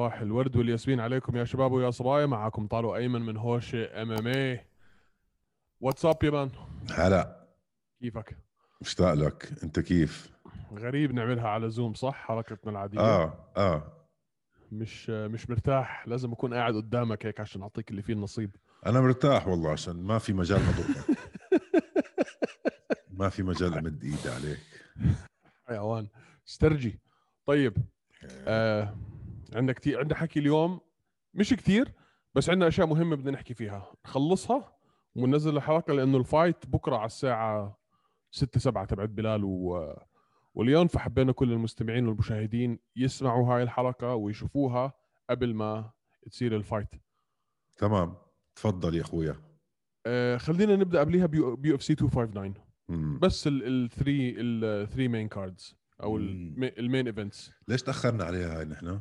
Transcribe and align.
صباح 0.00 0.20
الورد 0.20 0.56
والياسمين 0.56 1.00
عليكم 1.00 1.36
يا 1.36 1.44
شباب 1.44 1.72
ويا 1.72 1.90
صبايا. 1.90 2.26
معكم 2.26 2.66
طارق 2.66 2.92
أيمن 2.94 3.22
من 3.22 3.36
هوشه 3.36 4.02
إم 4.02 4.12
إم 4.12 4.26
اي 4.26 4.66
واتساب 5.80 6.24
يا 6.24 6.30
مان؟ 6.30 6.50
هلا. 6.90 7.46
كيفك؟ 8.00 8.36
مشتاق 8.80 9.14
لك. 9.14 9.52
أنت 9.62 9.80
كيف؟ 9.80 10.30
غريب 10.72 11.12
نعملها 11.14 11.48
على 11.48 11.70
زوم 11.70 11.94
صح؟ 11.94 12.14
حركتنا 12.14 12.70
العادية. 12.70 13.00
آه 13.00 13.34
آه. 13.56 14.06
مش 14.72 15.10
مش 15.10 15.50
مرتاح. 15.50 16.08
لازم 16.08 16.32
أكون 16.32 16.54
قاعد 16.54 16.74
قدامك 16.74 17.26
هيك 17.26 17.40
عشان 17.40 17.62
أعطيك 17.62 17.90
اللي 17.90 18.02
فيه 18.02 18.12
النصيب. 18.12 18.56
أنا 18.86 19.00
مرتاح 19.00 19.48
والله 19.48 19.70
عشان 19.70 20.02
ما 20.02 20.18
في 20.18 20.32
مجال 20.32 20.60
اضربك 20.60 21.18
ما 23.10 23.28
في 23.28 23.42
مجال 23.42 23.74
أمد 23.78 24.04
إيدي 24.04 24.28
عليك. 24.28 24.60
حيوان 25.68 26.08
استرجي 26.48 27.00
طيب 27.46 27.76
آه 28.46 28.94
عندنا 29.54 29.72
كثير 29.72 29.98
عندنا 29.98 30.18
حكي 30.18 30.38
اليوم 30.40 30.80
مش 31.34 31.54
كثير 31.54 31.92
بس 32.34 32.50
عندنا 32.50 32.68
أشياء 32.68 32.86
مهمة 32.86 33.16
بدنا 33.16 33.30
نحكي 33.30 33.54
فيها. 33.54 33.92
نخلصها 34.06 34.76
وننزل 35.16 35.56
الحلقة 35.56 35.92
لأنه 35.94 36.18
ال 36.18 36.26
fight 36.26 36.66
بكرة 36.66 36.96
على 36.96 37.06
الساعة 37.06 37.78
6 38.30 38.60
7 38.60 38.84
تبعت 38.84 39.08
بلال 39.08 39.44
و 39.44 39.94
واليوم 40.54 40.86
فحبينا 40.86 41.32
كل 41.32 41.52
المستمعين 41.52 42.08
والمشاهدين 42.08 42.78
يسمعوا 42.96 43.54
هاي 43.54 43.62
الحلقة 43.62 44.14
ويشوفوها 44.14 44.92
قبل 45.30 45.54
ما 45.54 45.90
تصير 46.30 46.56
ال 46.56 46.61
fight. 46.61 46.88
تمام. 47.76 48.14
تفضل 48.56 48.94
يا 48.94 49.02
أخويا. 49.02 49.36
آه 50.06 50.36
خلينا 50.36 50.76
نبدأ 50.76 51.00
قبليها 51.00 51.26
ب 51.26 51.74
UFC 51.74 51.92
259 51.92 52.54
مم. 52.88 53.18
بس 53.18 53.48
ال 53.52 53.66
three 53.66 54.34
ال 54.40 54.51
three 54.51 55.08
main 55.08 55.28
cards 55.28 55.76
أو. 56.02 56.16
ال 56.16 56.34
main 56.34 57.06
events 57.06 57.52
ليش 57.68 57.82
تأخرنا 57.82 58.24
عليها 58.24 58.58
هاي 58.58 58.64
نحن؟ 58.64 59.00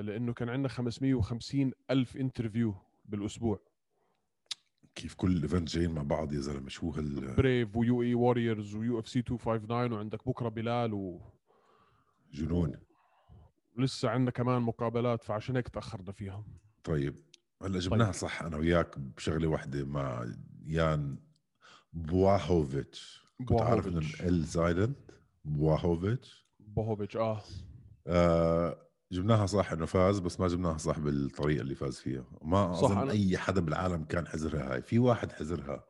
لأنه 0.00 0.32
كان 0.32 0.48
عندنا 0.48 0.68
550 0.68 1.72
ألف 1.90 2.16
interview 2.16 2.74
بالأسبوع. 3.04 3.60
كيف 4.94 5.14
كل 5.14 5.36
ال 5.36 5.41
event 5.41 5.68
جايين 5.68 5.90
مع 5.90 6.02
بعض 6.02 6.32
يا 6.32 6.40
زلمة؟ 6.40 6.68
شو 6.68 6.90
هال 6.90 7.34
Brave 7.36 7.76
و 7.76 8.02
UAE 8.02 8.14
Warriors 8.14 8.74
و 8.74 8.98
UFC 8.98 9.18
259 9.18 9.92
وعندك 9.92 10.28
بكرة 10.28 10.48
بلال 10.48 10.94
و... 10.94 11.20
جنون. 12.32 12.72
ولسه 13.78 14.08
عندنا 14.08 14.30
كمان 14.30 14.62
مقابلات 14.62 15.22
فعشان 15.22 15.56
هيك 15.56 15.68
تأخرنا 15.68 16.12
فيها 16.12 16.44
طيب 16.84 17.14
هلا 17.62 17.78
جبناها 17.78 18.12
صح 18.12 18.42
أنا 18.42 18.56
وياك 18.56 18.98
بشغلة 18.98 19.48
واحدة 19.48 19.84
مع 19.84 20.26
يان 20.66 21.18
بلاهوفيتش. 21.92 23.24
كنت 23.38 23.60
عارف 23.60 23.88
إنه. 23.88 23.98
ال 24.20 24.44
silent 24.44 24.98
بلاهوفيتش. 25.44 26.46
بلاهوفيتش 26.60 27.16
آه. 27.16 27.42
آه 28.06 28.83
جبناها 29.14 29.46
صح 29.46 29.72
إنه 29.72 29.86
فاز 29.86 30.18
بس 30.18 30.40
ما 30.40 30.48
جبناها 30.48 30.78
صح 30.78 30.98
بالطريقة 30.98 31.60
اللي 31.62 31.74
فاز 31.74 31.98
فيها. 31.98 32.24
ما 32.42 32.72
صح، 32.74 32.84
أظن 32.90 33.08
أنا- 33.08 33.10
أي 33.10 33.38
حدا 33.38 33.60
بالعالم 33.60 34.04
كان 34.04 34.26
حزرها 34.26 34.72
هاي. 34.74 34.82
في 34.82 34.98
واحد 34.98 35.32
حزرها 35.32 35.84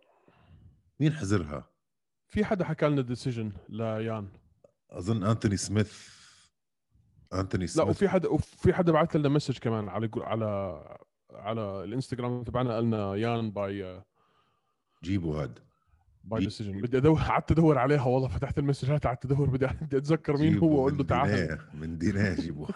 مين 1.00 1.12
حزرها 1.12 1.70
في 2.28 2.44
حدا 2.44 2.64
حكى 2.64 2.86
لنا 2.88 3.02
decision 3.02 3.52
ليان. 3.68 4.28
أظن 4.90 5.24
أنتوني 5.24 5.56
سميث. 5.56 6.08
أنتوني 7.34 7.64
لا 7.64 7.70
سميث. 7.70 7.88
وفي 7.88 8.08
حدا 8.08 8.28
وفي 8.28 8.74
حدا 8.74 8.92
بعث 8.92 9.16
لنا 9.16 9.28
message 9.28 9.58
كمان 9.58 9.88
على 9.88 10.10
على 10.16 10.80
على 11.32 11.84
الإنستغرام 11.84 12.42
تبعنا 12.44 12.74
قالنا 12.74 13.14
يان 13.14 13.50
by 13.50 14.02
جيبوا 15.04 15.42
هاد. 15.42 15.58
by 16.24 16.44
decision 16.44 16.80
بدي 16.80 16.96
ادور 16.98 17.20
قعدت 17.20 17.50
أدور 17.50 17.78
عليها 17.78 18.04
والله 18.04 18.28
فتحت 18.28 18.58
المسجات 18.58 19.06
قعدت 19.06 19.24
أدور 19.24 19.50
بدي 19.50 19.66
أتذكر 19.96 20.36
مين 20.36 20.58
هو 20.58 20.76
وأقول 20.76 20.98
له 20.98 21.04
تعال. 21.04 21.58
من 21.74 21.98
دينيه 21.98 22.34
جيبوا 22.34 22.66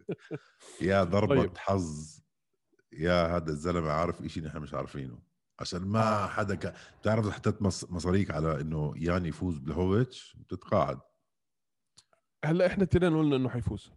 يا 0.82 1.04
ضربة 1.04 1.42
طيب. 1.42 1.58
حظ. 1.58 2.20
يا 2.92 3.36
هذا 3.36 3.50
الزلمة 3.50 3.90
عارف 3.90 4.22
إشي 4.22 4.40
نحن 4.40 4.58
مش 4.58 4.74
عارفينه. 4.74 5.18
عشان 5.60 5.80
ما. 5.80 6.26
حدا 6.26 6.54
ك... 6.54 6.74
بتعرف 7.00 7.30
حطيت 7.30 7.62
مص... 7.62 7.90
مصاريك 7.90 8.30
على 8.30 8.60
إنه 8.60 8.94
يان 8.96 9.26
يفوز 9.26 9.58
بلهوفيتش 9.58 10.36
بتتقاعد. 10.40 10.98
هلأ 12.44 12.66
إحنا 12.66 12.82
التنين 12.82 13.16
قلنا 13.16 13.36
إنه 13.36 13.48
حيفوز. 13.48 13.90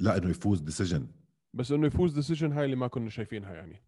لا 0.00 0.16
إنه 0.16 0.30
يفوز 0.30 0.60
decision 0.60 1.06
بس 1.54 1.72
إنه 1.72 1.86
يفوز 1.86 2.14
decision 2.14 2.52
هاي 2.52 2.64
اللي 2.64 2.76
ما 2.76 2.86
كنا 2.88 3.10
شايفينها 3.10 3.54
يعني. 3.54 3.82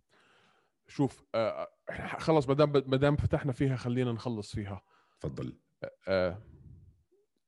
شوف 0.88 1.24
آه 1.34 1.68
إحنا 1.90 2.20
خلص 2.20 2.48
ما 2.48 2.54
دام 2.54 2.72
ما 2.86 2.96
دام 2.96 3.16
فتحنا 3.16 3.52
فيها 3.52 3.76
خلينا 3.76 4.12
نخلص 4.12 4.54
فيها. 4.54 4.82
تفضل. 5.20 5.52
آه 6.08 6.38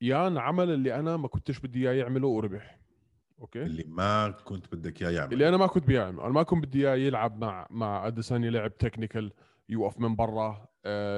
يان 0.00 0.38
عمل 0.38 0.70
اللي 0.70 0.94
أنا 0.94 1.16
ما 1.16 1.28
كنتش 1.28 1.58
بدي 1.58 1.90
إياه 1.90 1.92
يعمله 2.02 2.28
وربح. 2.28 2.80
Okay؟ 3.40 3.62
اللي 3.62 3.84
ما 3.86 4.30
كنت 4.30 4.74
بدك 4.74 5.02
إياه 5.02 5.10
يعمل. 5.10 5.32
اللي 5.32 5.48
أنا 5.48 5.56
ما 5.56 5.66
كنت 5.66 5.84
بدي 5.84 5.98
إياه 5.98 6.08
أنا 6.10 6.28
ما 6.28 6.42
كنت 6.42 6.66
بدي 6.66 6.88
إياه 6.88 6.96
يلعب 6.96 7.44
مع 7.44 7.66
مع 7.70 8.06
اديساني 8.06 8.50
لعب 8.50 8.78
technical 8.78 9.32
يوقف 9.68 10.00
من 10.00 10.16
برا 10.16 10.68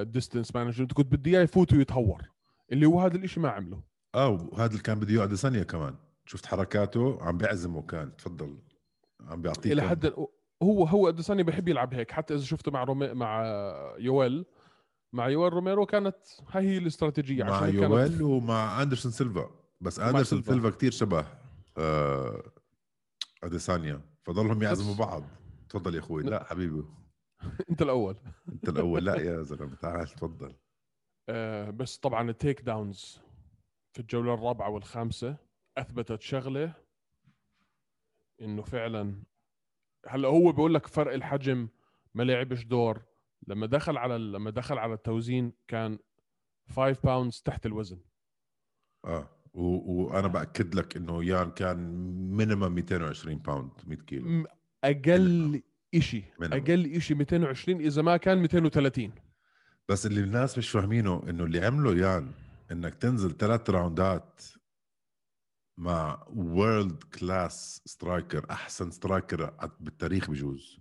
distance 0.02 0.54
management 0.54 0.92
كنت 0.92 1.12
بدي 1.12 1.30
إياه 1.30 1.42
يفوت 1.42 1.72
ويتهور. 1.72 2.30
اللي 2.72 2.86
هو 2.86 3.00
هذا 3.00 3.16
الإشي 3.16 3.40
ما 3.40 3.48
عمله. 3.48 3.82
آه 4.14 4.28
وهذا 4.28 4.70
اللي 4.70 4.82
كان 4.82 5.00
بده 5.00 5.14
إياه 5.14 5.24
اديسانيا 5.24 5.62
كمان. 5.62 5.94
شفت 6.26 6.46
حركاته؟ 6.46 7.18
عم 7.22 7.38
بيعزمه 7.38 7.82
كان. 7.82 8.16
تفضل. 8.16 8.58
عم 9.20 9.42
بيعطيك 9.42 9.72
إلى 9.72 9.82
حد 9.82 10.14
هو 10.62 10.84
هو 10.84 11.08
اديساني 11.08 11.42
بحب 11.42 11.68
يلعب 11.68 11.94
هيك 11.94 12.10
حتى 12.10 12.34
إذا 12.34 12.42
شفته 12.44 12.70
مع 12.70 12.84
رومي 12.84 13.14
مع 13.14 13.44
يويل. 13.98 14.44
مع 15.12 15.28
يويل 15.28 15.52
روميرو 15.52 15.86
كانت 15.86 16.16
هاي 16.48 16.68
هي 16.68 16.78
الاستراتيجية 16.78 17.44
مع 17.44 17.56
عشان 17.56 17.66
هيك 17.66 17.80
كانت 17.80 17.92
يويل 17.92 18.22
ومع 18.22 18.82
أندرسون 18.82 19.12
سيلفا. 19.12 19.50
بس 19.80 20.00
أندرسون 20.00 20.24
سيلفا. 20.42 20.52
سيلفا 20.52 20.70
كتير 20.70 20.90
شبه 20.90 21.26
آه 21.78 22.42
أديسانيا. 23.42 24.00
فضلهم 24.22 24.62
يعزموا 24.62 24.94
بعض. 24.94 25.24
تفضل 25.68 25.94
يا 25.94 26.00
أخوي. 26.00 26.22
لا. 26.22 26.44
حبيبي. 26.44 26.84
أنت 27.70 27.82
الأول. 27.82 28.16
أنت 28.52 28.68
الأول. 28.68 29.04
لا 29.04 29.20
يا 29.20 29.42
زلمة 29.42 29.74
تعال 29.74 30.08
تفضل. 30.08 30.54
آه 31.28 31.70
بس 31.70 31.98
طبعا 31.98 32.30
ال 32.30 32.60
takedowns 32.60 33.20
في 33.92 34.00
الجولة 34.00 34.34
الرابعة 34.34 34.70
والخامسة 34.70 35.36
أثبتت 35.78 36.20
شغلة 36.22 36.72
إنه 38.40 38.62
فعلا 38.62 39.22
هلا 40.08 40.28
هو 40.28 40.52
بيقول 40.52 40.74
لك 40.74 40.86
فرق 40.86 41.12
الحجم 41.12 41.68
ما 42.14 42.22
لعبش 42.22 42.64
دور. 42.64 43.02
لما 43.46 43.66
دخل 43.66 43.96
على 43.96 44.18
لما 44.18 44.50
دخل 44.50 44.78
على 44.78 44.94
التوزين 44.94 45.52
كان 45.68 45.98
5 46.68 46.98
pounds 47.04 47.42
تحت 47.42 47.66
الوزن. 47.66 48.00
آه. 49.04 49.28
وأنا 49.54 50.28
بأكد 50.28 50.74
لك 50.74 50.96
إنه 50.96 51.24
يان 51.24 51.50
كان 51.50 51.76
minimum 52.36 52.72
220 52.74 53.38
pound 53.38 53.70
100 53.86 53.98
كيلو. 53.98 54.46
أقل 54.84 55.62
شيء. 55.98 56.24
أقل 56.42 57.00
شيء 57.00 57.16
220 57.16 57.80
إذا 57.80 58.02
ما 58.02 58.16
كان 58.16 58.38
230 58.38 59.12
بس 59.88 60.06
اللي 60.06 60.20
الناس 60.20 60.58
مش 60.58 60.70
فاهمينه 60.70 61.22
إنه 61.28 61.44
اللي 61.44 61.66
عمله 61.66 61.96
يان 61.96 62.30
إنك 62.72 62.94
تنزل 62.94 63.36
ثلاث 63.36 63.70
راوندات 63.70 64.40
مع 65.78 66.26
world 66.28 67.02
class 67.02 67.82
striker 67.86 68.50
أحسن 68.50 68.90
striker 68.90 69.54
بالتاريخ 69.80 70.30
بجوز. 70.30 70.80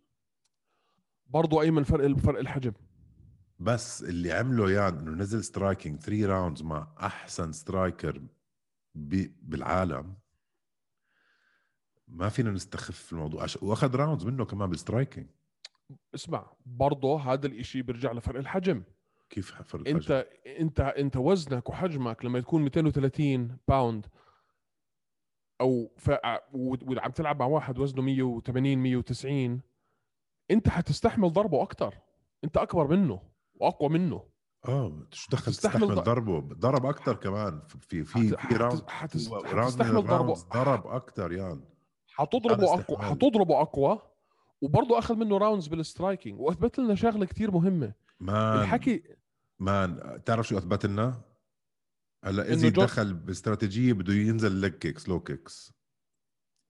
برضو 1.28 1.62
ايمن 1.62 1.84
فرق 1.84 2.18
فرق 2.18 2.40
الحجم. 2.40 2.74
بس 3.60 4.04
اللي 4.04 4.32
عمله 4.32 4.72
يان 4.72 4.98
إنه 4.98 5.12
نزل 5.12 5.44
striking 5.44 6.00
3 6.00 6.26
rounds 6.25 6.62
مع 6.64 6.96
أحسن 7.00 7.52
striker 7.52 8.22
بالعالم. 8.96 10.16
ما 12.08 12.30
فينا 12.30 12.52
نستخف 12.52 12.98
في 12.98 13.14
الموضوع. 13.14 13.46
وأخذ 13.62 13.96
rounds 13.96 14.25
منه 14.26 14.46
كمان 14.46 14.70
بال 14.70 14.81
striking 14.81 15.28
اسمع 16.16 16.52
برضه 16.66 17.20
هذا 17.22 17.47
الإشي 17.47 17.82
بيرجع 17.82 18.12
لفرق 18.12 18.40
الحجم. 18.40 18.84
كيف 19.30 19.62
فرق 19.62 19.88
الحجم؟ 19.88 19.97
أنت 19.97 20.28
أنت 20.59 20.80
انت 20.80 21.18
وزنك 21.18 21.70
وحجمك 21.70 22.26
لما 22.26 22.40
تكون 22.40 22.62
230 22.64 23.58
pound 23.67 24.06
أو 25.61 25.91
ف... 25.97 26.09
وعم 26.53 27.11
تلعب 27.11 27.40
مع 27.40 27.46
واحد 27.46 27.79
وزنه 27.79 28.02
180 28.02 28.78
190 28.78 29.61
أنت 30.52 30.70
حتستحمل 30.70 31.34
ضربه 31.34 31.64
أكثر 31.64 31.96
أنت 32.44 32.58
أكبر 32.58 32.88
منه 32.88 33.22
وأقوى 33.56 33.90
منه. 33.90 34.23
آه 34.67 35.08
شو 35.11 35.28
دخل 35.32 35.52
تستحمل 35.52 35.96
ضربه؟ 35.96 36.40
ضرب 36.56 36.85
أكثر 36.85 37.16
كمان. 37.16 37.61
في 37.67 38.03
في 38.03 38.35
حت- 38.38 38.47
في 38.47 38.56
round 38.56 38.82
حت- 38.90 38.90
حتس- 38.90 39.32
round 39.32 39.46
حتستحمل 39.66 40.03
ضربه. 40.06 40.34
ضرب 40.53 40.88
أكثر 40.88 41.32
يان 41.34 41.61
حتضربه 42.08 42.73
أقوى. 42.73 42.97
حتضربه 42.97 43.61
أقوى 43.61 44.00
وبرضه 44.61 45.00
أخذ 45.00 45.16
منه 45.16 45.38
rounds 45.38 45.67
بال 45.67 45.81
striking. 45.81 46.40
وأثبت 46.40 46.79
لنا 46.79 46.96
شغلة 46.96 47.26
كتير 47.26 47.52
مهمة. 47.52 47.94
man. 48.20 48.59
الحكي 48.61 49.03
man 49.59 50.22
تعرف 50.26 50.47
شو 50.47 50.58
أثبت 50.58 50.85
لنا؟ 50.85 51.22
هلا 52.24 52.50
ايزي 52.50 52.70
جو- 52.72 52.82
دخل 52.84 53.14
باستراتيجية 53.14 53.94
بده 53.94 54.14
ينزل 54.14 54.52
leg 54.52 54.73
kicks 54.73 55.09
low 55.09 55.20
kicks 55.20 55.73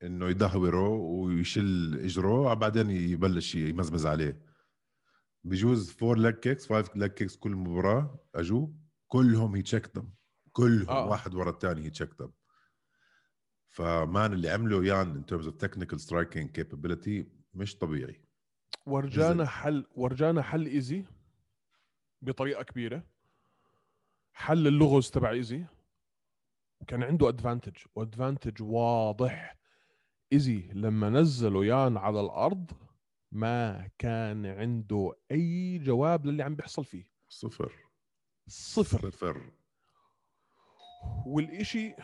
إنه 0.02 0.28
يدهوره 0.28 0.88
ويشل 0.88 2.00
اجره 2.04 2.54
بعدين 2.54 2.90
يبلش 2.90 3.54
يمزمز 3.54 4.06
عليه. 4.06 4.42
بجوز 5.44 5.90
four 5.90 6.18
leg 6.18 6.34
kicks 6.34 6.66
five 6.66 6.96
leg 6.96 7.10
kicks 7.10 7.36
كل 7.36 7.50
مباراة 7.50 8.20
اجوا 8.34 8.68
كلهم 9.08 9.54
he 9.56 9.62
check 9.62 9.90
كلهم 10.52 10.88
آه. 10.88 11.06
واحد 11.08 11.34
ورا 11.34 11.50
الثاني 11.50 11.84
he 11.84 11.90
check 11.90 12.10
ف 13.68 13.84
man 13.84 14.32
اللي 14.32 14.50
عمله 14.50 14.84
يان 14.84 15.22
in 15.22 15.26
terms 15.32 15.44
of 15.46 15.52
technical 15.66 15.98
striking 15.98 16.48
capability 16.60 17.24
مش 17.54 17.76
طبيعي. 17.78 18.24
ورجانا. 18.86 19.46
حل 19.46 19.86
ورجانا 19.94 20.42
حل 20.42 20.66
ايزي 20.66 21.04
بطريقة 22.22 22.62
كبيرة. 22.62 23.09
حل 24.40 24.66
اللغز 24.66 25.10
تبع 25.10 25.30
إيزي. 25.30 25.64
وكان 26.80 27.02
عنده 27.02 27.28
advantage 27.28 27.76
و 27.94 28.01
advantage 28.01 28.62
واضح. 28.62 29.56
إيزي 30.32 30.70
لما 30.72 31.10
نزلوا 31.10 31.64
يان 31.64 31.96
على 31.96 32.20
الأرض 32.20 32.70
ما 33.32 33.90
كان 33.98 34.46
عنده 34.46 35.12
أي 35.30 35.78
جواب 35.78 36.26
للي 36.26 36.42
عم 36.42 36.54
بيحصل 36.54 36.84
فيه. 36.84 37.04
صفر. 37.28 37.72
صفر. 38.46 39.10
صفر. 39.10 39.50
والإشي 41.26 41.94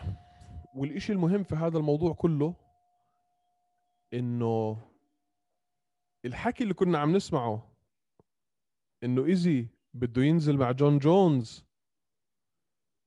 والإشي 0.75 1.13
المهم 1.13 1.43
في 1.43 1.55
هذا 1.55 1.79
الموضوع 1.79 2.13
كله 2.15 2.55
إنه 4.15 4.79
الحكي 6.25 6.63
اللي 6.63 6.75
كنا 6.75 6.99
عم 6.99 7.17
نسمعه 7.17 7.73
إنه 9.05 9.25
إيزي 9.25 9.69
بده 9.95 10.23
ينزل 10.23 10.57
مع 10.57 10.73
جون 10.73 10.99
جونز 10.99 11.66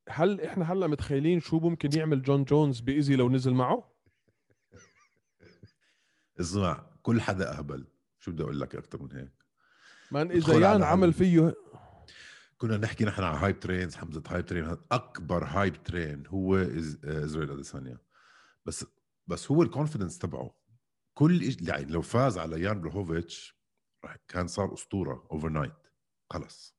هل 0.10 0.42
إحنا 0.42 0.74
هلأ 0.74 0.88
متخيلين 0.88 1.40
شو 1.40 1.60
ممكن 1.60 1.90
يعمل 1.98 2.22
جون 2.22 2.44
جونز 2.44 2.80
بإيزي 2.80 3.16
لو 3.16 3.30
نزل 3.30 3.54
معه؟ 3.54 3.92
اسمع 6.40 6.86
كل 7.02 7.22
حدا 7.22 7.58
أهبل. 7.58 7.88
شو 8.20 8.32
بدي 8.32 8.44
أقول 8.44 8.60
لك 8.60 8.76
أكثر 8.76 9.04
من 9.04 9.12
هيك؟ 9.12 9.34
man 10.12 10.31
ادخل 10.32 10.52
إذا 10.52 10.72
يان 10.72 10.84
عمل 10.84 11.14
فيه 11.14 11.56
كنا 12.58 12.78
نحكي 12.78 13.06
نحن 13.06 13.24
على 13.24 13.38
hype 13.38 13.60
trains 13.60 13.96
حمزة 13.96 14.24
hype 14.28 14.46
train 14.46 14.78
أكبر 14.92 15.44
hype 15.44 15.84
train 15.84 16.28
هو 16.28 16.56
اسرائيل 16.56 17.52
أديسانيا. 17.52 17.98
بس 18.66 18.86
بس 19.28 19.52
هو 19.52 19.64
ال 19.64 19.68
confidence 19.68 20.18
تبعه. 20.18 20.56
كل 21.14 21.44
إج... 21.44 21.68
يعني 21.68 21.86
لو 21.86 22.02
فاز 22.02 22.38
على 22.38 22.62
يان 22.62 22.82
بلوهوفيتش 22.82 23.60
كان 24.28 24.48
صار 24.48 24.74
أسطورة 24.74 25.28
overnight 25.31 25.88
خلص. 26.30 26.79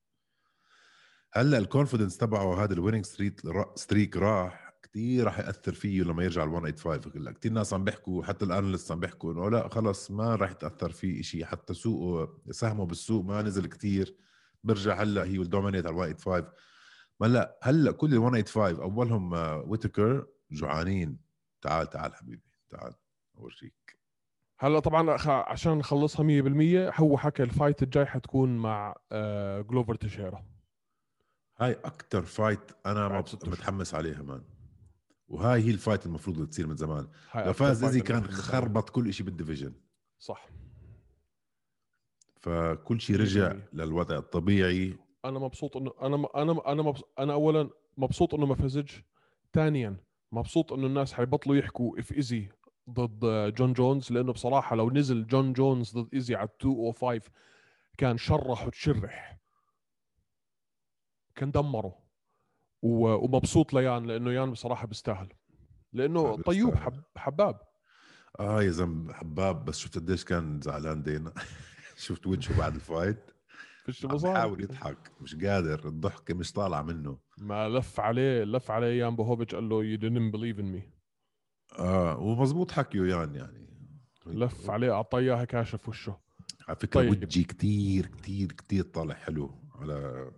هلأ 1.32 1.58
ال 1.58 1.64
confidence 1.64 2.16
تبعه 2.16 2.64
هذا 2.64 2.72
ال 2.72 2.76
winning 2.76 3.04
streak 3.04 3.40
streak 3.74 4.16
راح 4.16 4.74
كثير 4.82 5.24
راح 5.24 5.38
يأثر 5.38 5.72
فيه 5.72 6.02
لما 6.02 6.24
يرجع 6.24 6.44
ال 6.44 6.48
185 6.48 7.32
كثير 7.32 7.52
ناس 7.52 7.74
عم 7.74 7.84
بيحكوا 7.84 8.22
حتى 8.22 8.44
ال 8.44 8.50
analyst 8.50 8.92
عم 8.92 9.00
بيحكوا 9.00 9.32
إنه 9.32 9.50
لأ 9.50 9.68
خلص 9.68 10.10
ما 10.10 10.34
راح 10.34 10.50
يتأثر 10.50 10.90
فيه 10.90 11.22
شيء 11.22 11.44
حتى 11.44 11.74
سوقه 11.74 12.38
سهمه 12.50 12.86
بالسوق 12.86 13.24
ما 13.24 13.42
نزل 13.42 13.66
كثير 13.66 14.16
برجع 14.64 15.02
هلأ 15.02 15.24
he 15.24 15.38
will 15.38 15.54
dominate 15.54 15.86
على 15.86 15.96
185 15.96 16.52
ما 17.20 17.26
لأ 17.26 17.58
هلأ 17.62 17.92
كل 17.92 18.14
ال 18.14 18.20
185 18.20 18.80
أولهم 18.80 19.34
آه، 19.34 19.64
ويتكر 19.66 20.26
جوعانين. 20.50 21.18
تعال 21.62 21.90
تعال 21.90 22.14
حبيبي 22.14 22.42
تعال 22.68 22.94
أورجيك. 23.38 23.98
هلأ 24.58 24.80
طبعا 24.80 25.10
عشان 25.28 25.78
نخلصها 25.78 26.24
100% 26.90 27.00
هو 27.00 27.16
حكى 27.18 27.42
ال 27.42 27.49
fight 27.49 27.82
الجاي 27.82 28.06
حتكون 28.06 28.56
مع 28.56 28.96
آه 29.12 29.60
جلوفر 29.60 29.94
تيشيرا 29.94 30.44
هاي 31.60 31.72
أكثر 31.72 32.22
fight 32.22 32.60
أنا. 32.86 33.24
متحمس 33.46 33.94
عليها 33.94 34.22
man 34.22 34.42
وهاي 35.28 35.62
هي 35.62 35.70
ال 35.70 35.76
fight 35.76 36.06
المفروض 36.06 36.36
اللي 36.36 36.48
تصير 36.48 36.66
من 36.66 36.76
زمان. 36.76 37.08
لو 37.34 37.52
فاز 37.52 37.84
ايزي 37.84 38.00
كان. 38.00 38.24
خربط 38.24 38.90
كل 38.90 39.12
شيء 39.14 39.26
بال 39.26 39.36
division 39.36 39.72
صح. 40.18 40.48
فكل 42.40 43.00
شيء 43.00 43.16
رجع 43.16 43.52
100%. 43.52 43.56
للوضع 43.72 44.16
الطبيعي. 44.16 44.98
أنا 45.24 45.38
مبسوط 45.38 45.76
انه 45.76 45.92
أنا 46.02 46.28
أنا 46.36 46.72
أنا 46.72 46.82
مبسوط 46.82 47.08
أنا 47.18 47.32
اولا 47.32 47.70
مبسوط 47.96 48.34
إنه 48.34 48.46
ما 48.46 48.54
فازش 48.54 49.02
ثانيا 49.54 49.96
مبسوط 50.32 50.72
إنه 50.72 50.86
الناس 50.86 51.12
حيبطلوا 51.12 51.56
يحكوا 51.56 51.98
if 51.98 52.12
ايزي 52.12 52.48
ضد 52.90 53.54
جون 53.54 53.72
جونز 53.72 54.12
لأنه 54.12 54.32
بصراحة 54.32 54.76
لو 54.76 54.90
نزل 54.90 55.26
جون 55.26 55.52
جونز 55.52 55.98
ضد 55.98 56.14
ايزي 56.14 56.34
على 56.34 56.48
205 56.64 57.30
كان 57.98 58.18
شرح 58.18 58.66
وتشرح. 58.66 59.39
كان 61.34 61.50
دمره 61.50 61.98
ومبسوط 62.82 63.72
ليان 63.74 64.06
لأنه 64.06 64.32
يان 64.32 64.50
بصراحة 64.50 64.86
بيستاهل. 64.86 65.28
لأنه 65.92 66.20
آه، 66.20 66.36
طيوب. 66.36 66.74
حب 66.74 67.02
حباب. 67.16 67.60
آه 68.40 68.62
يا 68.62 68.70
زلمة 68.70 69.12
حباب. 69.12 69.64
بس 69.64 69.78
شفت 69.78 69.98
قديش 69.98 70.24
كان 70.24 70.60
زعلان 70.60 71.02
دينا. 71.02 71.32
شفت 72.06 72.26
وجهه 72.26 72.58
بعد 72.58 72.74
الفايت. 72.74 73.30
فيش 73.84 74.06
بصار 74.06 74.32
بحاول 74.32 74.60
يضحك. 74.62 75.10
مش 75.20 75.34
قادر. 75.34 75.88
الضحكه 75.88 76.34
مش 76.34 76.52
طالعه 76.52 76.82
منه. 76.82 77.18
ما 77.38 77.68
لف 77.68 78.00
عليه 78.00 78.44
لف 78.44 78.70
عليه 78.70 79.00
يان 79.04 79.16
بوهوفيتش. 79.16 79.54
قال 79.54 79.68
له 79.68 79.82
you 79.96 80.00
didn't 80.00 80.36
believe 80.36 80.60
in 80.62 80.76
me. 80.78 80.82
آه 81.78 82.18
ومزبوط 82.18 82.70
حكيه 82.70 83.04
يعني 83.04 83.38
يعني. 83.38 83.66
لف 84.26 84.70
عليه 84.70 84.92
أعطاه 84.92 85.18
إياها 85.18 85.44
كاشف 85.44 85.88
وشه. 85.88 86.20
على 86.68 86.76
فكرة 86.76 87.00
طيب. 87.00 87.10
وجهي 87.10 87.44
كتير 87.44 88.06
كتير 88.06 88.52
كتير 88.52 88.84
طالع 88.84 89.14
حلو. 89.14 89.54
على 89.74 90.30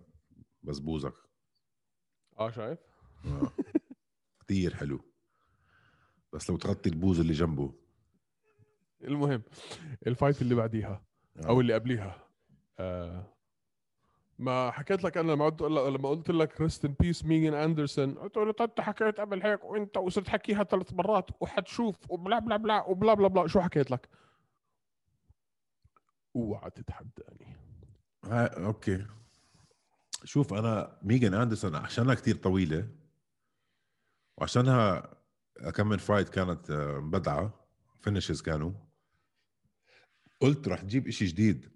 بزبوزك. 0.63 1.13
آه 2.39 2.51
شايف. 2.51 2.79
آه. 3.25 3.51
كتير 4.39 4.75
حلو. 4.75 4.99
بس 6.33 6.49
لو 6.49 6.57
تغطي 6.57 6.89
البوز 6.89 7.19
اللي 7.19 7.33
جنبه. 7.33 7.73
المهم 9.03 9.43
ال 10.07 10.13
fight 10.13 10.41
اللي 10.41 10.55
بعديها 10.55 11.03
آه. 11.37 11.47
أو 11.47 11.61
اللي 11.61 11.73
قبليها. 11.73 12.27
آه 12.79 13.33
ما 14.39 14.71
حكيت 14.71 15.03
لك 15.03 15.17
أنا 15.17 15.31
لما 15.31 15.45
قلت 15.45 15.61
لما 15.61 16.09
قلت 16.09 16.29
لك 16.31 16.61
rest 16.61 16.85
in 16.85 16.95
peace 16.99 17.25
ميغان 17.25 17.53
أندرسون. 17.53 18.13
قلت 18.17 18.37
له 18.37 18.51
"طيب 18.51 18.69
أنت 18.69 18.81
حكيت 18.81 19.19
قبل 19.19 19.43
هيك 19.43 19.63
وأنت 19.63 19.97
وصرت 19.97 20.29
حكيها 20.29 20.63
ثلاث 20.63 20.93
مرات 20.93 21.29
وحتشوف 21.41 22.11
وبلا 22.11 22.39
بلا 22.39 22.57
بلا 22.57 22.83
وبلا 22.85 23.13
بلا 23.13 23.27
بلا. 23.27 23.47
شو 23.47 23.61
حكيت 23.61 23.91
لك؟ 23.91 24.09
اوعى 26.35 26.69
تتحداني. 26.69 27.55
ها 28.25 28.65
okay. 28.65 29.05
شوف 30.23 30.53
أنا 30.53 30.99
ميغان 31.03 31.33
أندرسون 31.33 31.75
عشانها 31.75 32.15
كتير 32.15 32.35
طويلة 32.35 32.89
وعشانها 34.37 35.13
كم 35.75 35.87
من 35.89 35.97
fight 35.97 36.29
كانت 36.29 36.71
آه، 36.71 36.99
مبدعة 36.99 37.67
finishes 37.99 38.41
كانوا. 38.41 38.71
قلت 40.41 40.67
رح 40.67 40.81
تجيب 40.81 41.07
إشي 41.07 41.25
جديد. 41.25 41.69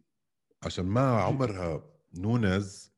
عشان 0.63 0.85
ما 0.85 1.21
عمرها 1.21 1.83
نونز 2.17 2.91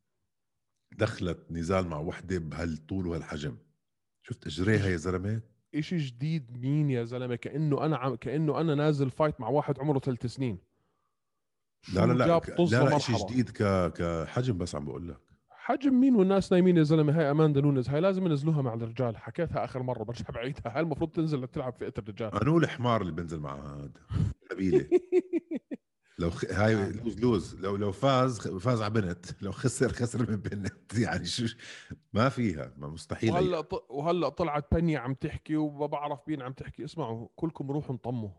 دخلت 0.91 1.51
نزال 1.51 1.87
مع 1.87 1.97
وحدة 1.97 2.37
بهالطول 2.37 3.07
وهالحجم. 3.07 3.57
شفت 4.23 4.47
إجريها 4.47 4.87
يا 4.87 4.97
زلمة؟ 4.97 5.41
إشي 5.75 5.97
جديد 5.97 6.57
مين 6.57 6.89
يا 6.89 7.03
زلمة؟ 7.03 7.35
كأنه 7.35 7.85
أنا 7.85 7.97
عم 7.97 8.15
كأنه 8.15 8.61
أنا 8.61 8.75
نازل 8.75 9.11
fight 9.11 9.41
مع 9.41 9.47
واحد 9.47 9.79
عمره 9.79 9.99
ثلاث 9.99 10.25
سنين. 10.25 10.57
لا 11.93 12.05
لا 12.05 12.13
لا 12.13 12.41
لا 12.57 12.89
لا 12.89 12.99
شيء. 12.99 13.27
جديد 13.27 13.49
ك 13.49 13.93
كحجم 13.93 14.57
بس 14.57 14.75
عم 14.75 14.85
بقول 14.85 15.09
لك. 15.09 15.28
حجم 15.69 15.93
مين 15.99 16.15
والناس 16.15 16.51
نايمين 16.51 16.77
يا 16.77 16.83
زلمة؟ 16.83 17.19
هاي 17.19 17.31
أماندا 17.31 17.61
نونز 17.61 17.89
هاي 17.89 18.01
لازم 18.01 18.25
ينزلوها 18.25 18.61
مع 18.61 18.73
الرجال. 18.73 19.17
حكيتها 19.17 19.65
آخر 19.65 19.83
مرة 19.83 20.03
برجع 20.03 20.25
بعيدها. 20.29 20.75
هاي 20.75 20.79
المفروض 20.81 21.11
تنزل 21.11 21.47
تلعب 21.47 21.73
فئة 21.73 21.93
الرجال. 21.97 22.41
انو 22.41 22.57
الحمار 22.57 23.01
اللي 23.01 23.11
بنزل 23.11 23.39
معها 23.39 23.75
هذا 23.75 23.91
نبيله 24.51 24.89
لو 26.19 26.29
خ... 26.29 26.45
هاي 26.45 26.91
lose 26.91 27.19
lose. 27.19 27.55
لو 27.55 27.75
لو 27.75 27.91
فاز 27.91 28.47
فاز 28.47 28.81
على 28.81 28.93
بنت. 28.93 29.25
لو 29.41 29.51
خسر 29.51 29.89
خسر 29.89 30.31
من 30.31 30.35
بنت. 30.35 30.97
يعني 31.05 31.25
شو 31.25 31.45
ما 32.13 32.29
فيها. 32.29 32.73
ما 32.77 32.87
مستحيل 32.87 33.31
وهلأ 33.31 33.61
ط... 33.61 33.85
وهلأ 33.89 34.29
طلعت 34.29 34.73
بينيا 34.73 34.99
عم 34.99 35.13
تحكي 35.13 35.55
وما 35.55 35.85
بعرف 35.85 36.19
مين 36.27 36.41
عم 36.41 36.53
تحكي. 36.53 36.85
اسمعوا 36.85 37.27
كلكم 37.35 37.71
روحوا 37.71 37.91
انطموا. 37.91 38.29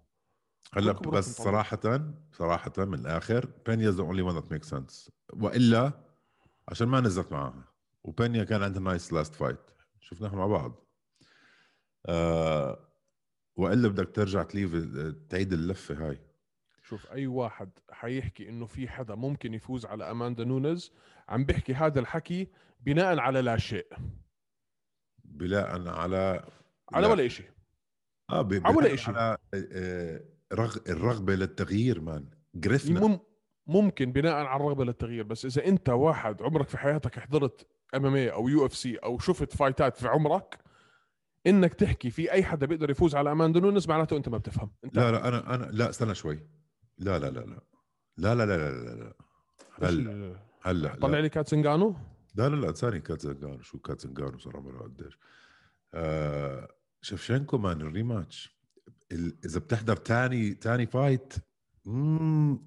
هلأ 0.74 0.92
بس 0.92 1.36
صراحة 1.36 2.00
صراحة 2.32 2.72
من 2.78 2.94
الآخر 2.94 3.48
بينيا 3.66 3.90
the 3.90 4.02
only 4.02 4.30
one 4.30 4.42
that 4.42 4.46
makes 4.46 4.70
sense. 4.70 5.10
وإلا 5.32 6.09
عشان 6.70 6.88
ما 6.88 7.00
نزلت 7.00 7.32
معها 7.32 7.64
وبينيا 8.04 8.44
كان 8.44 8.62
عندها 8.62 8.82
nice 8.82 9.12
last 9.12 9.34
fight 9.34 9.58
شفناها 10.00 10.36
مع 10.36 10.46
بعض. 10.46 10.86
آه 12.06 12.88
وإلا 13.56 13.88
بدك 13.88 14.14
ترجع 14.14 14.42
تليف 14.42 14.74
تعيد 15.28 15.52
اللفة 15.52 16.08
هاي. 16.08 16.18
شوف 16.82 17.12
أي 17.12 17.26
واحد 17.26 17.70
حيحكي 17.90 18.48
إنه 18.48 18.66
في 18.66 18.88
حدا 18.88 19.14
ممكن 19.14 19.54
يفوز 19.54 19.86
على 19.86 20.10
أماندا 20.10 20.44
نونز 20.44 20.92
عم 21.28 21.44
بيحكي 21.44 21.74
هذا 21.74 22.00
الحكي 22.00 22.48
بناء 22.80 23.18
على 23.18 23.40
لا 23.40 23.56
شيء. 23.56 23.86
بناء 25.24 25.88
على 25.88 26.46
على 26.92 27.06
لا. 27.06 27.12
ولا 27.12 27.28
شيء 27.28 27.50
آه 28.30 28.48
على 28.64 28.76
ولا. 28.76 28.96
على 29.06 29.38
آه، 29.54 30.24
رغ... 30.52 30.76
الرغبة 30.88 31.34
للتغيير 31.34 32.00
man 32.00 32.30
جريفنا 32.54 33.06
مم... 33.06 33.20
ممكن 33.70 34.12
بناء 34.12 34.34
على 34.34 34.56
الرغبة 34.60 34.84
للتغيير. 34.84 35.24
بس 35.24 35.44
إذا 35.44 35.66
أنت 35.66 35.88
واحد 35.88 36.42
عمرك 36.42 36.68
في 36.68 36.78
حياتك 36.78 37.18
حضرت 37.18 37.66
MMA 37.96 38.48
UFC 38.48 38.96
أو 38.96 39.18
شفت 39.18 39.56
fight 39.56 39.89
ات 39.89 39.96
في 39.96 40.08
عمرك 40.08 40.58
إنك 41.46 41.74
تحكي 41.74 42.10
في 42.10 42.32
أي 42.32 42.44
حدا 42.44 42.66
بيقدر 42.66 42.90
يفوز 42.90 43.14
على 43.14 43.32
أماندا 43.32 43.60
نونز 43.60 43.88
معناته 43.88 44.16
أنت 44.16 44.28
ما 44.28 44.38
بتفهم. 44.38 44.70
أنت 44.84 44.96
لا 44.96 45.12
لا 45.12 45.28
أنا 45.28 45.54
أنا 45.54 45.64
لا 45.72 45.90
استنى 45.90 46.14
شوي. 46.14 46.46
لا 46.98 47.18
لا 47.18 47.30
لا 47.30 47.40
لا. 47.40 47.60
لا 48.18 48.34
لا 48.34 48.46
لا 48.46 48.56
لا 48.56 48.70
لا 48.70 48.94
لا. 48.94 49.14
هلا 49.82 50.36
هلا 50.62 50.94
طلع 50.94 51.18
لي 51.18 51.28
كاتسنجانو 51.28 51.96
لا 52.34 52.48
لا 52.48 52.56
لا 52.56 52.72
ثاني 52.72 53.00
كاتزنجانو 53.00 53.62
شو 53.62 53.78
كاتزنجانو 53.78 54.38
صار 54.38 54.56
عمره 54.56 54.82
قديش. 54.82 55.18
آه 55.94 56.68
شفشنكو 57.02 57.58
man 57.58 57.80
ال 57.80 57.89
rematch. 57.89 58.60
ال- 59.12 59.38
إذا 59.44 59.60
بتحضر 59.60 59.96
تاني 59.96 60.54
تاني 60.54 60.86
fight 60.86 61.34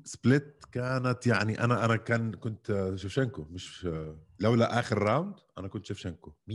split 0.03 0.65
كانت 0.71 1.27
يعني 1.27 1.63
أنا 1.63 1.85
أنا 1.85 1.95
كان 1.95 2.33
كنت 2.33 2.69
آه، 2.69 2.95
شفشنكو 2.95 3.45
مش 3.49 3.85
آه، 3.85 4.17
لولا 4.39 4.79
آخر 4.79 4.97
round 4.97 5.35
أنا 5.57 5.67
كنت 5.67 5.85
شفشنكو 5.85 6.31
100% 6.49 6.53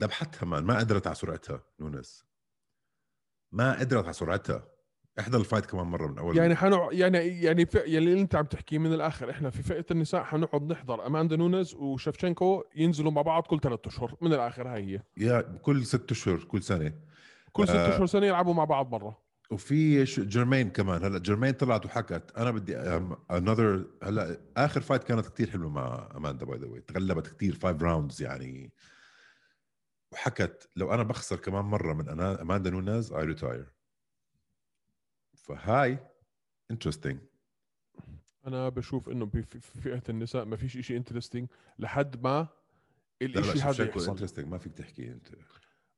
ذبحتها 0.00 0.46
man 0.46 0.64
ما 0.64 0.78
قدرت 0.78 1.06
على 1.06 1.16
سرعتها 1.16 1.62
نونس. 1.80 2.24
ما 3.52 3.78
قدرت 3.78 4.04
على 4.04 4.12
سرعتها. 4.12 4.68
احضر 5.20 5.40
ال 5.40 5.44
fight 5.44 5.66
كمان 5.66 5.86
مرة 5.86 6.06
من 6.06 6.18
أول. 6.18 6.36
يعني 6.36 6.56
حنوع 6.56 6.92
يعني 6.92 7.18
يعني 7.18 7.66
ف... 7.66 7.74
يعني 7.74 7.98
اللي 7.98 8.20
أنت 8.20 8.34
عم 8.34 8.44
تحكيه 8.44 8.78
من 8.78 8.92
الآخر 8.92 9.30
إحنا 9.30 9.50
في 9.50 9.62
فئة 9.62 9.84
النساء 9.90 10.22
حنقعد 10.22 10.62
نحضر 10.62 11.06
أماندا 11.06 11.36
نونز 11.36 11.74
وشفشنكو 11.74 12.64
ينزلوا 12.76 13.12
مع 13.12 13.22
بعض 13.22 13.42
كل 13.42 13.60
ثلاثة 13.60 13.88
أشهر. 13.88 14.16
من 14.20 14.32
الآخر 14.32 14.68
هاي 14.68 14.94
هي. 14.94 15.02
يا 15.16 15.40
كل 15.40 15.86
ست 15.86 16.10
أشهر 16.10 16.44
كل 16.44 16.62
سنة. 16.62 16.92
كل 17.52 17.68
ست 17.68 17.74
آه. 17.74 17.88
أشهر 17.88 18.06
سنة 18.06 18.26
يلعبوا 18.26 18.54
مع 18.54 18.64
بعض 18.64 18.90
مرة. 18.90 19.18
وفي 19.52 20.04
جيرمين 20.04 20.70
كمان. 20.70 21.04
هلأ 21.04 21.18
جيرمين 21.18 21.52
طلعت 21.52 21.86
وحكت. 21.86 22.32
أنا 22.36 22.50
بدي 22.50 22.76
another 23.30 23.86
هلأ 24.02 24.40
آخر 24.56 24.80
fight 24.80 25.04
كانت 25.04 25.26
كتير 25.26 25.50
حلوة 25.50 25.70
مع 25.70 26.10
اماندا 26.16 26.46
by 26.46 26.58
the 26.58 26.66
way 26.66 26.80
تغلبت 26.80 27.26
كتير 27.26 27.54
five 27.54 27.82
rounds 27.82 28.22
يعني. 28.22 28.72
وحكت 30.12 30.68
لو 30.76 30.94
أنا 30.94 31.02
بخسر 31.02 31.36
كمان 31.36 31.64
مرة 31.64 31.92
من 31.92 32.20
اماندا 32.20 32.70
نوناز 32.70 33.12
I 33.12 33.24
retire 33.24 33.72
فهاي 35.36 35.98
interesting 36.70 37.20
أنا 38.46 38.68
بشوف 38.68 39.08
إنه 39.08 39.26
في 39.26 39.60
فئة 39.60 40.02
النساء 40.08 40.44
ما 40.44 40.56
فيش 40.56 40.86
شيء 40.86 40.96
انترستنج 40.96 41.48
لحد 41.78 42.22
ما 42.22 42.48
الشيء 43.22 43.62
هذا 43.62 43.84
يحصل. 43.84 44.10
interesting 44.10 44.48
ما 44.48 44.58
فيك 44.58 44.72
تحكي 44.72 45.12
أنت. 45.12 45.28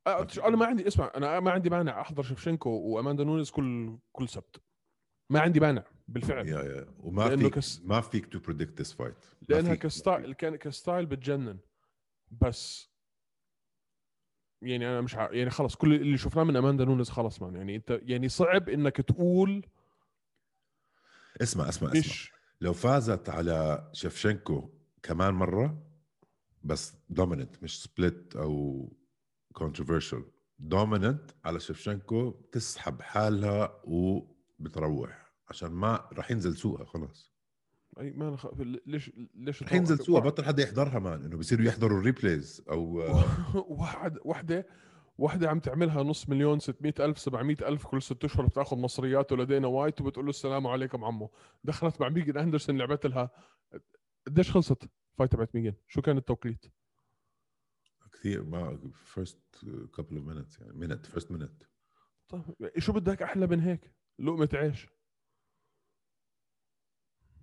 أنا 0.06 0.56
ما 0.56 0.66
عندي 0.66 0.86
اسمع 0.88 1.12
أنا 1.16 1.40
ما 1.40 1.50
عندي 1.50 1.70
مانع 1.70 2.00
أحضر 2.00 2.22
شفشنكو 2.22 2.70
وأماندا 2.70 3.24
نونز 3.24 3.50
كل 3.50 3.98
كل 4.12 4.28
سبت. 4.28 4.60
ما 5.30 5.40
عندي 5.40 5.60
مانع 5.60 5.84
بالفعل. 6.08 6.48
يا 6.48 6.58
يا 6.62 6.86
وما 6.98 7.28
لأنه 7.28 7.42
فيك 7.42 7.54
كس- 7.54 7.80
ما 7.84 8.00
فيك 8.00 8.26
to 8.26 8.38
predict 8.38 8.80
this 8.80 8.92
fight 8.92 9.14
لأنها 9.48 9.74
ك 9.74 9.84
style 9.84 10.32
كان 10.32 10.56
ك 10.56 10.65
style 10.65 11.06
بتجنن. 11.06 11.58
بس 12.30 12.90
يعني 14.62 14.88
أنا 14.88 15.00
مش 15.00 15.16
ع... 15.16 15.32
يعني 15.32 15.50
خلص 15.50 15.74
كل 15.76 15.94
اللي 15.94 16.16
شفناه 16.18 16.44
من 16.44 16.56
أماندا 16.56 16.84
نونز 16.84 17.08
خلص 17.10 17.42
man. 17.42 17.56
يعني 17.56 17.76
انت 17.76 18.00
يعني 18.02 18.28
صعب 18.28 18.68
إنك 18.68 18.96
تقول 18.96 19.66
اسمع 21.42 21.68
اسمع 21.68 21.88
اسمع. 21.88 22.00
مش 22.00 22.32
لو 22.60 22.72
فازت 22.72 23.28
على 23.28 23.88
شفشنكو 23.92 24.70
كمان 25.02 25.34
مرة 25.34 25.82
بس 26.62 26.94
dominant 27.10 27.62
مش 27.62 27.82
split 27.82 28.36
أو 28.36 28.88
controversial 29.54 30.24
dominant 30.58 31.30
على 31.44 31.60
شفشنكو 31.60 32.30
بتسحب 32.30 33.02
حالها 33.02 33.80
وبتروح. 33.84 35.32
عشان 35.48 35.70
ما 35.70 36.08
راح 36.12 36.30
ينزل 36.30 36.56
سوقها 36.56 36.84
خلاص. 36.84 37.34
أي 38.00 38.10
ما 38.10 38.36
خ... 38.36 38.46
ليش 38.86 39.10
ليش 39.34 39.62
راح 39.62 39.72
ينزل 39.72 39.98
سوقها 39.98 40.20
بطل 40.20 40.44
حدا 40.44 40.62
يحضرها 40.62 40.98
man. 40.98 41.24
إنه 41.24 41.36
بصيروا 41.36 41.64
يحضروا 41.66 41.98
ال 41.98 42.07
replays 42.07 42.64
أو 42.70 43.02
واحد 43.80 44.18
وحده 44.24 44.66
وحده 45.18 45.50
عم 45.50 45.60
تعملها 45.60 46.02
نص 46.02 46.28
مليون 46.28 46.58
600 46.58 46.94
ألف 47.00 47.18
700 47.18 47.56
ألف 47.68 47.86
كل 47.86 48.02
ست 48.02 48.24
أشهر 48.24 48.46
بتأخذ 48.46 48.76
مصرياته 48.76 49.36
لدينا 49.36 49.66
وايت 49.66 50.00
وبتقول 50.00 50.24
له 50.24 50.30
السلام 50.30 50.66
عليكم 50.66 51.04
عمو. 51.04 51.30
دخلت 51.64 52.00
مع 52.00 52.08
ميجن 52.08 52.38
أندرسون 52.38 52.78
لعبت 52.78 53.06
لها. 53.06 53.30
قديش 54.26 54.50
خلصت؟ 54.50 54.88
fight 55.18 55.32
تبعت 55.32 55.54
ميجن 55.54 55.74
شو 55.88 56.02
كان 56.02 56.16
التوقيت؟ 56.16 56.66
كثير 58.24 58.44
ما 58.44 58.78
first 58.94 59.38
couple 59.96 60.16
of 60.16 60.26
minutes 60.26 60.60
يعني 60.60 60.72
minute 60.72 61.06
first 61.06 61.32
minute 61.32 61.62
طيب 62.28 62.42
شو 62.78 62.92
بدك 62.92 63.22
أحلى 63.22 63.46
من 63.46 63.60
هيك؟ 63.60 63.94
لقمة 64.18 64.48
عيش. 64.54 64.88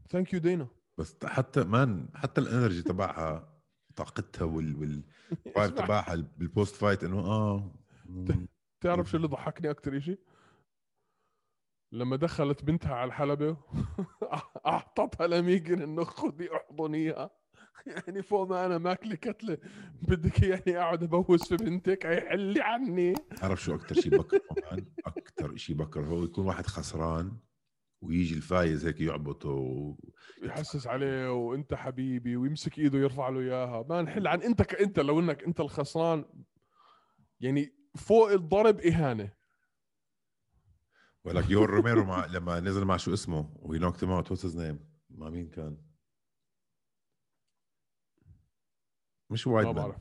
thank 0.09 0.33
you 0.33 0.39
دينا 0.39 0.67
بس 0.97 1.25
حتى 1.25 1.63
man 1.63 2.09
حتى 2.15 2.41
ال 2.41 2.47
energy 2.47 2.81
تبعها 2.81 3.61
طاقتها 3.95 4.45
وال 4.45 4.75
وال 4.75 5.03
vibe 5.55 5.71
اسمع، 5.73 5.85
تبعها 5.85 6.15
بال 6.15 6.35
post 6.35 6.75
fight 6.75 7.03
إنه 7.03 7.19
آه. 7.19 7.71
تعرف 8.83 9.09
شو 9.09 9.17
اللي 9.17 9.27
ضحكني 9.27 9.71
أكثر 9.71 9.99
شيء؟ 9.99 10.19
لما 11.91 12.15
دخلت 12.15 12.63
بنتها 12.63 12.95
على 12.95 13.07
الحلبة 13.07 13.57
أعطتها 14.67 15.27
لميجن 15.27 15.81
إنه 15.81 16.03
خذي 16.03 16.55
أحضنيها. 16.55 17.40
يعني 17.87 18.23
فوق 18.23 18.49
ما 18.49 18.65
أنا 18.65 18.77
ماكله 18.77 19.15
كتلة. 19.15 19.57
بدك 20.01 20.43
يعني 20.43 20.77
أقعد 20.77 21.03
أبوس 21.03 21.53
في 21.53 21.55
بنتك 21.55 22.05
هيحلي 22.05 22.61
عني. 22.61 23.13
تعرف 23.37 23.63
شو 23.63 23.75
أكثر 23.75 23.95
شيء 23.95 24.17
بكرهه 24.17 24.41
man 24.71 24.85
أكثر 25.05 25.55
شيء 25.55 25.75
بكرهه 25.75 26.23
يكون 26.23 26.45
واحد 26.45 26.65
خسران 26.65 27.37
ويجي 28.01 28.35
الفايز 28.35 28.85
هيك 28.85 29.01
يعبطه 29.01 29.49
و... 29.49 29.95
يحسس 30.43 30.87
عليه 30.87 31.33
وأنت 31.33 31.73
حبيبي 31.73 32.35
ويمسك 32.37 32.79
إيده 32.79 32.99
يرفع 32.99 33.29
له 33.29 33.39
إياها. 33.39 33.85
ما 33.89 34.01
نحل 34.01 34.27
عن 34.27 34.41
أنت 34.41 34.61
ك... 34.61 34.75
أنت 34.75 34.99
لو 34.99 35.19
إنك 35.19 35.43
أنت 35.43 35.59
الخسران 35.59 36.25
يعني 37.39 37.75
فوق 37.95 38.31
الضرب 38.31 38.79
إهانة. 38.79 39.31
ولك 41.23 41.49
يور 41.49 41.69
روميرو 41.69 42.03
مع 42.03 42.25
لما 42.25 42.59
نزل 42.59 42.85
مع 42.85 42.97
شو 42.97 43.13
اسمه 43.13 43.53
وي 43.59 43.79
نوكت 43.79 44.03
هيم 44.03 44.11
اوت 44.13 44.31
واتس 44.31 44.45
هيز 44.45 44.57
نيم 44.57 44.79
مع 45.09 45.29
مين 45.29 45.49
كان؟ 45.49 45.77
مش 49.31 49.47
وايد 49.47 49.65
ما 49.67 49.71
بعرف 49.73 49.95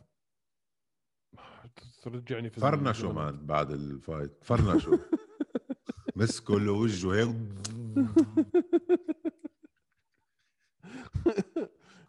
ترجعني 2.02 2.50
في 2.50 2.60
فرنشو 2.60 2.90
الزمن. 3.08 3.14
مان 3.14 3.46
بعد 3.46 3.70
ال 3.70 3.81
fight. 3.81 4.44
فرنشو. 4.44 4.98
مسكه 6.16 6.60
له 6.60 6.72
وجهه 6.72 7.14
هيك. 7.14 7.36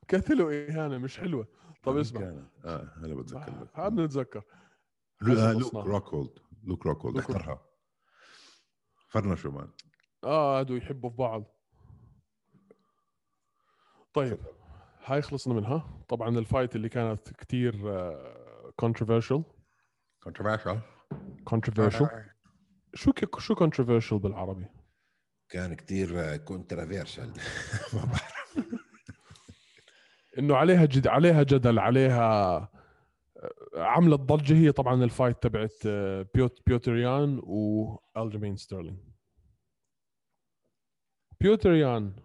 كتله 0.07 0.67
إهانة 0.67 0.97
مش 0.97 1.19
حلوة. 1.19 1.47
طب 1.83 1.97
اسمع. 1.97 2.19
كان؟ 2.21 2.47
آه 2.65 2.93
هلا 2.97 3.15
بتذكر 3.15 3.61
لك. 3.61 3.79
هذا 3.79 3.89
بنتذكر 3.89 4.43
لو- 5.21 5.33
آه، 5.39 5.53
لوك. 5.53 5.73
روكولد. 5.75 6.39
لوك 6.63 6.85
روكولد. 6.85 7.15
لوك 7.15 7.31
احضرها 7.31 7.65
فرنشو 9.09 9.51
man 9.51 9.69
آه 10.23 10.59
هادو 10.59 10.75
يحبوا 10.75 11.09
في 11.09 11.15
بعض. 11.15 11.43
طيب. 14.13 14.37
هاي 15.05 15.21
خلصنا 15.21 15.53
منها. 15.53 16.03
طبعا 16.09 16.39
ال 16.39 16.45
fight 16.45 16.75
اللي 16.75 16.89
كانت 16.89 17.29
كتير 17.29 17.73
controversial 18.75 19.43
controversial 20.23 20.79
controversial 21.43 22.07
شو 22.93 23.11
شو 23.37 23.55
controversial 23.55 24.19
بالعربي؟ 24.19 24.65
كان 25.49 25.73
كتير 25.73 26.37
controversial 26.37 27.27
ما 27.93 28.05
بعرف. 28.05 28.57
إنه 30.37 30.55
عليها 30.55 30.85
جد 30.85 31.07
عليها 31.07 31.43
جدل 31.43 31.79
عليها 31.79 32.57
آه، 33.37 33.51
عملت 33.75 34.19
ضجة. 34.19 34.53
هي 34.53 34.71
طبعا 34.71 35.03
ال 35.03 35.10
fight 35.10 35.43
تبعت 35.43 35.73
آه، 35.85 36.25
بيت 36.33 36.59
بيتر 36.67 37.17
يان 37.17 37.41
والجيمين 37.43 38.55
ستيرلينج 38.55 38.99
بيتر 41.41 41.91
يان 41.91 42.15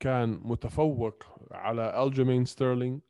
كان 0.00 0.40
متفوق 0.44 1.24
على 1.50 2.02
الجيمين 2.04 2.44
ستيرلينج 2.44 3.00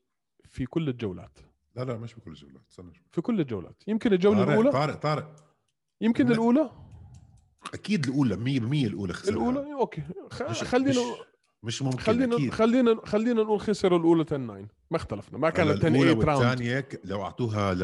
في 0.44 0.66
كل 0.66 0.88
الجولات. 0.88 1.38
لا 1.76 1.84
لا 1.84 1.96
مش 1.96 2.14
بكل 2.14 2.30
الجولات. 2.30 2.62
استنى 2.70 2.92
في 3.12 3.20
كل 3.20 3.40
الجولات. 3.40 3.82
يمكن 3.86 4.12
الجولة 4.12 4.38
طارق 4.38 4.50
الأولى؟ 4.50 4.70
طارق 4.72 4.94
طارق. 4.94 5.34
يمكن 6.00 6.26
لا. 6.26 6.32
الأولى؟ 6.32 6.70
أكيد 7.74 8.06
الأولى 8.08 8.36
100% 8.36 8.86
الأولى 8.86 9.12
خسرها. 9.12 9.34
الأولى؟ 9.34 9.72
okay. 9.80 10.02
خ... 10.30 10.42
مش 10.42 10.62
خلينا 10.64 11.00
مش, 11.62 11.82
ممكن 11.82 11.98
خلينا 11.98 12.36
أكيد. 12.36 12.50
خلينا 12.52 13.00
خلينا 13.04 13.42
نقول 13.42 13.60
خسر 13.60 13.96
الأولى 13.96 14.22
10 14.22 14.36
9 14.36 14.68
ما 14.90 14.96
اختلفنا. 14.96 15.38
ما 15.38 15.50
كانت 15.50 15.70
10 15.70 15.88
الأولى 15.88 16.10
8 16.12 16.24
round 16.24 16.44
والثانية 16.46 16.80
ك- 16.80 17.00
لو 17.04 17.22
أعطوها 17.22 17.74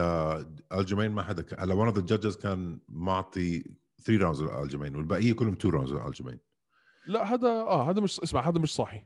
لالجيمين 0.70 1.10
ما 1.10 1.22
حدا 1.22 1.44
هلا 1.58 1.74
one 1.74 1.86
of 1.86 1.96
the 1.98 2.04
judges 2.06 2.36
كان 2.36 2.78
معطي 2.88 3.64
3 4.04 4.22
rounds 4.22 4.42
لألجيمين 4.42 4.96
والبقيه 4.96 5.32
كلهم 5.32 5.52
2 5.52 5.74
rounds 5.74 5.92
لألجيمين. 5.92 6.38
لا 7.06 7.34
هذا 7.34 7.48
آه 7.48 7.90
هذا 7.90 8.00
مش 8.00 8.20
اسمع 8.20 8.48
هذا 8.48 8.58
مش 8.58 8.74
صحي 8.74 9.02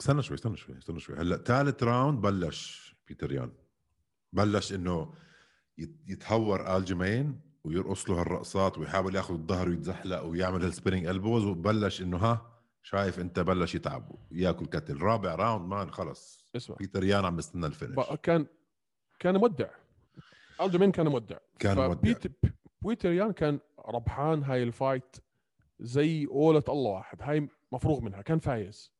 استنى 0.00 0.22
شوي 0.22 0.34
استنى 0.34 0.56
شوي 0.56 0.78
استنى 0.78 1.00
شوي. 1.00 1.16
هلأ 1.16 1.36
ثالث 1.36 1.82
round 1.82 2.20
بلش 2.20 2.94
بيتر 3.08 3.32
يان. 3.32 3.52
بلش 4.32 4.72
إنه 4.72 5.14
يت- 5.78 6.00
يتهور 6.06 6.76
الجيمين 6.76 7.40
ويرقص 7.64 8.10
له 8.10 8.20
هالرقصات 8.20 8.78
ويحاول 8.78 9.14
ياخذ 9.14 9.34
الظهر 9.34 9.68
ويتزحلق 9.68 10.22
ويعمل 10.22 10.62
هال 10.64 10.72
spinning 10.72 11.06
elbows 11.06 11.44
وبلش 11.44 12.02
إنه 12.02 12.16
ها 12.16 12.50
شايف 12.82 13.20
أنت 13.20 13.40
بلش 13.40 13.74
يتعب 13.74 14.12
ياكل 14.32 14.66
كتل 14.66 14.96
رابع 15.02 15.34
round 15.34 15.68
man 15.68 15.90
خلص. 15.90 16.44
اسمع. 16.56 16.76
بيتر 16.76 17.04
يان 17.04 17.24
عم 17.24 17.36
بستنى 17.36 17.66
ال 17.66 17.71
finish. 17.71 18.06
كان 18.22 18.46
كان 19.18 19.36
مودع. 19.36 19.68
الجيمين 20.60 20.92
كان 20.92 21.08
مودع. 21.08 21.36
كان 21.58 21.76
مودع. 21.76 22.14
بيتر 22.82 23.12
يان 23.12 23.32
كان 23.32 23.58
ربحان 23.88 24.42
هاي 24.42 24.62
ال 24.62 24.71
fight 24.71 25.16
زي 25.80 26.26
قولة 26.26 26.64
الله 26.68 26.90
واحد. 26.90 27.22
هاي 27.22 27.48
مفروغ 27.72 28.00
منها. 28.00 28.22
كان 28.22 28.38
فايز. 28.38 28.94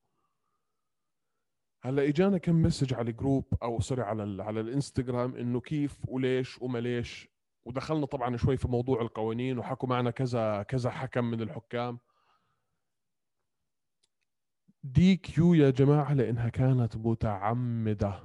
هلا 1.83 2.09
إجانا 2.09 2.39
كم 2.39 2.63
message 2.63 2.95
على 2.95 3.11
ال 3.11 3.17
group 3.17 3.45
أو 3.63 3.81
sorry 3.81 4.03
على 4.03 4.23
ال 4.23 4.41
على 4.41 4.61
الإنستغرام 4.61 5.37
إنه 5.37 5.61
كيف 5.61 5.99
وليش 6.09 6.63
وما 6.63 6.79
ليش. 6.79 7.29
ودخلنا 7.65 8.07
طبعا 8.07 8.37
شوي 8.37 8.57
في 8.57 8.69
موضوع 8.69 9.03
القوانين 9.03 9.59
وحكوا 9.59 9.89
معنا 9.89 10.11
كذا 10.11 10.63
كذا 10.63 10.91
حكم 10.91 11.25
من 11.25 11.41
الحكام. 11.43 11.99
DQ 14.83 15.55
يا 15.55 15.71
جماعة 15.71 16.15
لإنها 16.15 16.49
كانت 16.49 16.97
متعمدة. 16.97 18.21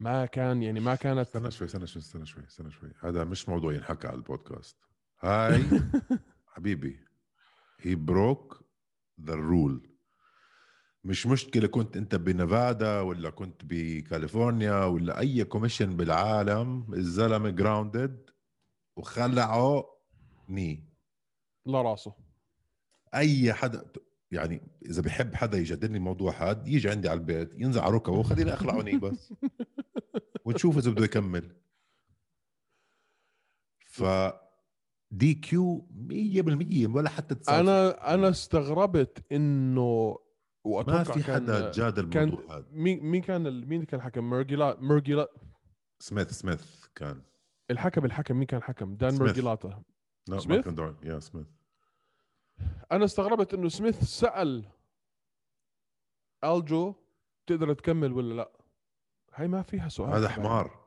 ما 0.00 0.26
كان 0.26 0.62
يعني 0.62 0.80
ما 0.80 0.94
كانت 0.94 1.18
استنى 1.18 1.50
شوي 1.50 1.66
استنى 1.66 1.86
شوي 1.86 2.02
استنى 2.02 2.26
شوي 2.26 2.44
استنى 2.44 2.70
شوي. 2.70 2.92
هذا 3.00 3.24
مش 3.24 3.48
موضوع 3.48 3.72
ينحكى 3.72 4.08
على 4.08 4.16
البودكاست. 4.16 4.76
هاي 5.20 5.62
حبيبي 6.54 7.09
هي 7.82 7.94
broke 7.94 8.64
the 9.20 9.34
rule 9.34 9.90
مش 11.04 11.26
مشكلة 11.26 11.66
كنت 11.66 11.96
أنت 11.96 12.14
بنفادا 12.14 13.00
ولا 13.00 13.30
كنت 13.30 13.62
بكاليفورنيا 13.64 14.84
ولا 14.84 15.18
أي 15.18 15.44
commission 15.44 15.96
بالعالم 15.96 16.94
الزلمة 16.94 17.50
grounded 17.50 18.30
وخلعه 18.96 19.84
knee 20.48 20.90
لا 21.66 21.82
راسه. 21.82 22.14
أي 23.14 23.52
حدا 23.52 23.92
يعني 24.30 24.60
إذا 24.84 25.02
بحب 25.02 25.34
حدا 25.34 25.58
يجادلني 25.58 25.96
الموضوع 25.96 26.32
هذا 26.32 26.68
يجي 26.68 26.90
عندي 26.90 27.08
على 27.08 27.20
البيت 27.20 27.54
ينزل 27.54 27.84
على 27.84 27.94
ركبه 27.94 28.18
وخليني 28.18 28.54
أخلعه 28.54 28.82
knee 28.82 28.98
بس. 28.98 29.32
ونشوف 30.44 30.78
إذا 30.78 30.90
بده 30.90 31.04
يكمل. 31.04 31.56
ف 33.86 34.02
DQ 35.10 35.88
100% 36.90 36.96
ولا 36.96 37.08
حتى 37.10 37.34
تسافر. 37.34 37.60
أنا 37.60 38.14
أنا 38.14 38.28
استغربت 38.28 39.32
إنه 39.32 40.18
ما 40.64 40.70
واتوقع 40.72 41.02
في 41.02 41.22
كان 41.22 41.34
حدا 41.34 41.72
جاد 41.72 42.10
كان 42.10 42.28
الموضوع 42.28 42.56
هذا. 42.56 42.66
مين 42.72 43.04
مين 43.04 43.22
كان 43.22 43.66
مين 43.66 43.84
كان 43.84 44.00
الحكم؟ 44.00 44.30
ميرجيلا 44.30 44.76
ميرجيلا 44.80 45.28
سميث 45.98 46.30
سميث 46.30 46.86
كان. 46.94 47.22
الحكم 47.70 48.04
الحكم 48.04 48.36
مين 48.36 48.46
كان 48.46 48.58
الحكم؟ 48.58 48.94
دان. 48.94 49.18
ميرجيلاتا. 49.18 49.68
لا 49.68 50.34
ما 50.34 50.38
سميث؟ 50.38 50.64
كان 50.64 50.74
دورن. 50.74 50.96
يا 51.02 51.18
سميث. 51.18 51.46
أنا 52.92 53.04
استغربت 53.04 53.54
إنه 53.54 53.68
سميث 53.68 54.02
سأل 54.02 54.68
ألجو 56.44 56.94
تقدر 57.46 57.72
تكمل 57.74 58.12
ولا 58.12 58.34
لا. 58.34 58.52
هاي 59.34 59.48
ما 59.48 59.62
فيها 59.62 59.88
سؤال 59.88 60.12
هذا. 60.12 60.28
حمار. 60.28 60.80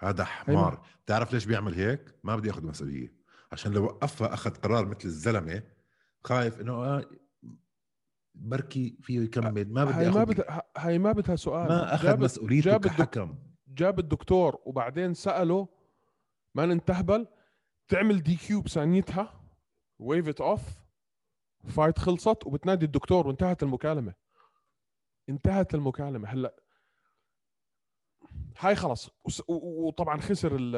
هذا 0.00 0.24
حمار. 0.24 0.86
بتعرف 1.04 1.32
ليش 1.32 1.44
بيعمل 1.44 1.74
هيك؟ 1.74 2.14
ما 2.24 2.36
بده 2.36 2.48
ياخذ 2.48 2.66
مسؤوليه 2.66 3.15
عشان 3.52 3.72
لو 3.72 3.84
وقفها 3.84 4.34
أخذ 4.34 4.50
قرار 4.50 4.86
مثل 4.86 5.04
الزلمة 5.04 5.62
خايف 6.24 6.60
إنه 6.60 6.72
آه 6.72 7.04
بركي 8.34 8.98
فيه 9.02 9.20
يكمل 9.20 9.72
ما 9.72 9.84
بدي 9.84 9.94
هاي 9.94 10.10
ما 10.10 10.24
بدها 10.24 10.62
هاي 10.76 10.98
ما 10.98 11.12
بدها 11.12 11.36
سؤال. 11.36 11.68
ما 11.68 11.94
أخذ 11.94 12.20
مسؤوليته 12.20 12.78
كحكم. 12.78 13.34
جاب 13.68 13.98
الدكتور 13.98 14.58
وبعدين 14.64 15.14
سأله 15.14 15.68
ما 16.54 16.66
ننتهبل؟ 16.66 17.26
تعمل 17.88 18.22
DQ 18.22 18.60
بثانيتها 18.60 19.40
wave 19.98 20.28
it 20.28 20.40
off 20.40 20.62
fight 21.64 21.98
خلصت 21.98 22.46
وبتنادي 22.46 22.86
الدكتور 22.86 23.26
وانتهت 23.26 23.62
المكالمة. 23.62 24.14
انتهت 25.28 25.74
المكالمة. 25.74 26.28
هلأ 26.28 26.56
هاي 28.58 28.76
خلص. 28.76 29.10
وطبعا 29.48 30.20
خسر 30.20 30.56
ال 30.56 30.76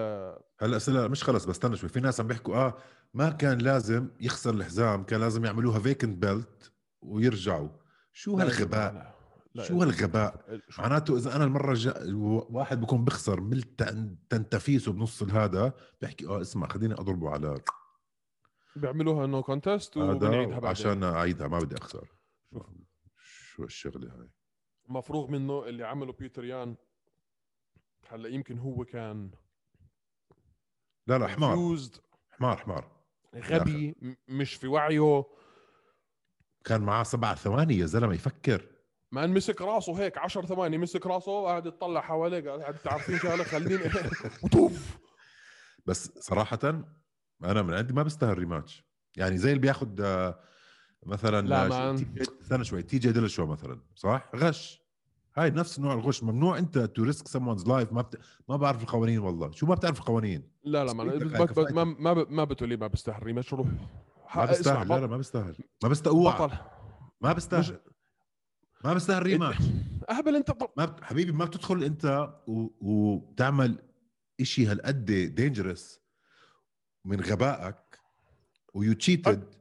هلا 0.61 0.77
أسئلة 0.77 1.09
مش 1.09 1.25
خلص 1.25 1.45
بس 1.45 1.51
استنى 1.51 1.77
شوي. 1.77 1.89
في 1.89 2.01
ناس 2.01 2.21
عم 2.21 2.27
بيحكوا 2.27 2.57
آه 2.57 2.79
ما 3.15 3.31
كان 3.31 3.59
لازم 3.59 4.11
يخسر 4.21 4.55
الحزام 4.55 5.05
كان 5.05 5.21
لازم 5.21 5.45
يعملوها 5.45 5.79
vacant 5.79 6.19
belt 6.25 6.73
ويرجعوا. 7.01 7.69
شو 8.13 8.39
هالغباء؟ 8.39 8.93
لا، 8.93 9.15
لا، 9.55 9.63
شو 9.65 9.83
هالغباء؟ 9.83 10.61
معناته 10.79 11.17
إذا 11.17 11.37
أنا 11.37 11.45
المرة 11.45 11.73
الجايه 11.73 12.15
واحد 12.51 12.81
بكون 12.81 13.05
بخسر 13.05 13.41
من 13.41 13.77
تنتفيسه 14.29 14.93
بنص 14.93 15.23
هذا 15.23 15.73
بحكي 16.03 16.27
آه 16.27 16.41
اسمع 16.41 16.69
خليني 16.69 16.95
أضربه 16.95 17.31
على 17.31 17.61
بيعملوها 18.77 19.25
no 19.25 19.43
contest 19.43 19.97
وبنعيدها 19.97 20.47
بعدين. 20.47 20.69
عشان 20.69 21.05
أعيدها 21.05 21.49
ما 21.49 21.59
بدي 21.59 21.77
أخسر. 21.77 22.09
شو 23.23 23.65
الشغلة 23.65 24.09
هاي؟ 24.09 24.31
مفروغ 24.89 25.31
منه 25.31 25.65
اللي 25.69 25.85
عمله 25.85 26.13
بيتر 26.13 26.45
يان. 26.45 26.77
هلا 28.07 28.29
يمكن 28.29 28.59
هو 28.59 28.85
كان 28.85 29.31
لا 31.07 31.19
لا 31.19 31.27
حمار. 31.27 31.77
حمار 32.31 32.57
حمار. 32.57 32.91
غبي 33.35 33.95
مش 34.29 34.55
في 34.55 34.67
وعيه. 34.67 35.25
كان 36.65 36.81
معاه 36.81 37.03
سبع 37.03 37.35
ثواني 37.35 37.79
يا 37.79 37.87
زلمة 37.87 38.15
يفكر. 38.15 38.67
ما 39.13 39.27
مسك 39.27 39.61
راسه 39.63 39.99
هيك 39.99 40.19
10 40.19 40.47
ثواني 40.47 40.79
مسك 40.79 41.07
راسه 41.07 41.45
قاعد 41.45 41.67
يطلع 41.67 42.01
حواليه 42.01 42.51
قاعد 42.51 42.75
"أنتوا 42.75 42.93
عارفين 42.93 43.19
شغله 43.19 43.45
خليني 43.45 43.83
وطوف 44.45 44.99
بس 45.87 46.11
صراحة 46.19 46.59
أنا 47.45 47.63
من 47.63 47.75
عندي 47.75 47.93
ما 47.93 48.03
بستاهل 48.03 48.39
rematch. 48.39 48.85
يعني 49.17 49.39
زي 49.39 49.49
اللي 49.49 49.61
بياخد 49.61 50.01
آه، 50.01 50.41
مثلا 51.07 51.47
لا، 51.47 51.67
آه، 51.91 51.95
استنى 52.43 52.65
شوي 52.65 52.83
تي 52.83 52.99
جي 52.99 53.13
ديلاشو 53.13 53.47
مثلا 53.47 53.81
صح؟ 53.95 54.31
غش. 54.37 54.88
هاي 55.39 55.51
نفس 55.51 55.81
نوع 55.81 55.95
الغش 55.95 56.23
ممنوع 56.23 56.59
أنت 56.59 56.79
to 56.79 57.03
risk 57.03 57.29
someone's 57.29 57.69
life 57.69 57.93
ما 57.93 58.03
بت... 58.03 58.19
ما 58.49 58.57
بعرف 58.57 58.83
القوانين 58.83 59.19
والله. 59.19 59.51
شو 59.51 59.67
ما 59.67 59.75
بتعرف 59.75 59.99
القوانين؟ 59.99 60.43
لا 60.65 60.85
لا 60.85 60.93
ما 60.93 61.05
ما 61.05 61.15
ما. 61.15 61.73
ما, 61.73 61.85
ما, 61.85 62.13
ب- 62.13 62.31
ما 62.31 62.45
بتقول 62.45 62.69
لي 62.69 62.77
ما 62.77 62.87
بستاهل 62.87 63.23
rematch 63.23 63.55
روح. 63.55 63.69
ما 64.37 64.45
بستاهل 64.45 64.89
لا 64.89 65.01
لا 65.01 65.07
ما 65.07 65.17
بستاهل. 65.17 65.55
ما 65.83 65.89
بستاهل. 65.89 66.15
أوعى. 66.15 66.51
ما 67.21 67.33
بستاهل. 67.33 67.81
ما 68.85 68.95
بستاهل 68.95 69.23
rematch 69.23 69.65
أهبل 70.11 70.37
أنت 70.37 70.51
ما 70.77 70.85
بت... 70.85 71.05
حبيبي 71.05 71.33
ما 71.33 71.45
بتدخل 71.45 71.85
أنت 71.85 72.35
و... 72.47 72.67
وتعمل 72.81 73.79
إشي 74.41 74.67
هالقد 74.67 75.05
dangerous 75.35 76.01
من 77.05 77.21
غبائك 77.21 78.01
و 78.75 78.93
you 78.93 79.11
cheated 79.11 79.55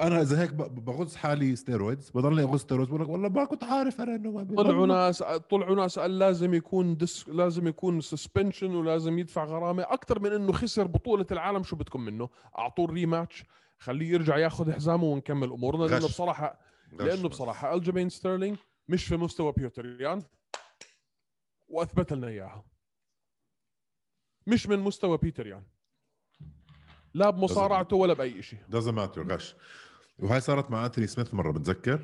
أنا 0.00 0.20
إذا 0.22 0.42
هيك 0.42 0.50
ب- 0.52 0.84
بغز 0.84 1.16
حالي 1.16 1.56
steroids 1.56 2.10
بضلني 2.10 2.42
أغز 2.42 2.60
steroids 2.60 2.88
بقول 2.90 3.02
لك 3.02 3.08
والله 3.08 3.28
ما 3.28 3.44
كنت 3.44 3.64
عارف 3.64 4.00
أنا 4.00 4.14
إنه 4.14 4.30
ما 4.30 4.44
طلعوا. 4.62 4.86
ناس 4.86 5.22
طلعوا 5.22 5.76
ناس 5.76 5.98
قال 5.98 6.18
لازم 6.18 6.54
يكون 6.54 6.96
دس 6.96 7.28
لازم 7.28 7.68
يكون 7.68 8.00
suspension 8.00 8.74
ولازم 8.74 9.18
يدفع 9.18 9.44
غرامة 9.44 9.82
أكثر 9.82 10.18
من 10.20 10.32
إنه 10.32 10.52
خسر 10.52 10.86
بطولة 10.86 11.26
العالم 11.32 11.62
شو 11.62 11.76
بدكم 11.76 12.00
منه 12.00 12.28
أعطوه 12.58 12.84
ال 12.84 12.91
rematch 12.91 13.44
خليه 13.78 14.08
يرجع 14.10 14.38
ياخذ 14.38 14.72
حزامه 14.72 15.04
ونكمل 15.04 15.52
امورنا 15.52 15.84
لأنه. 15.84 16.06
بصراحه 16.06 16.60
لأنه. 16.92 17.28
بصراحة 17.28 17.74
الجيمين 17.74 18.08
ستيرلينج 18.08 18.56
مش 18.88 19.04
في 19.06 19.16
مستوى 19.16 19.52
بيوتر 19.52 20.00
يان 20.02 20.22
واثبت 21.68 22.12
لنا 22.12 22.26
إياها 22.28 22.64
مش 24.46 24.66
من 24.66 24.78
مستوى 24.78 25.18
بيتر 25.18 25.46
يان 25.46 25.62
لا 27.14 27.30
بمصارعته 27.30 27.96
ولا 27.96 28.14
بأي 28.14 28.42
شيء 28.42 28.58
doesn't 28.72 28.94
matter. 28.94 29.18
غش. 29.32 29.54
وهاي 30.18 30.40
صارت 30.40 30.70
مع 30.70 30.86
انثوني 30.86 31.06
سميث 31.06 31.34
مرة 31.34 31.52
بتذكر؟ 31.52 31.96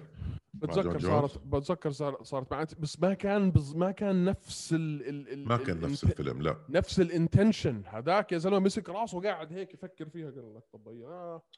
مع 0.55 0.67
بتذكر؟ 0.67 0.99
صارت 1.01 1.39
بتذكر 1.47 1.91
صار- 1.91 2.23
صارت 2.23 2.53
معي 2.53 2.67
بس 2.79 3.01
ما 3.01 3.15
كان 3.15 3.51
بز 3.51 3.75
ما 3.75 3.91
كان 3.91 4.25
نفس 4.25 4.73
ال 4.73 5.09
ال 5.09 5.33
ال 5.33 5.49
ما 5.49 5.57
كان 5.57 5.81
نفس 5.81 6.05
ال- 6.05 6.11
الفيلم 6.11 6.43
لا. 6.43 6.57
نفس 6.69 7.01
ال 7.01 7.09
intention 7.09 7.83
هذاك 7.87 8.33
يا 8.33 8.39
زلمة 8.39 8.59
مسك 8.59 8.89
راسه 8.89 9.21
قاعد 9.21 9.53
هيك 9.53 9.75
يفكر 9.75 10.09
فيها 10.09 10.31
قال 10.31 10.55
لك 10.55 10.63
طب 10.73 10.89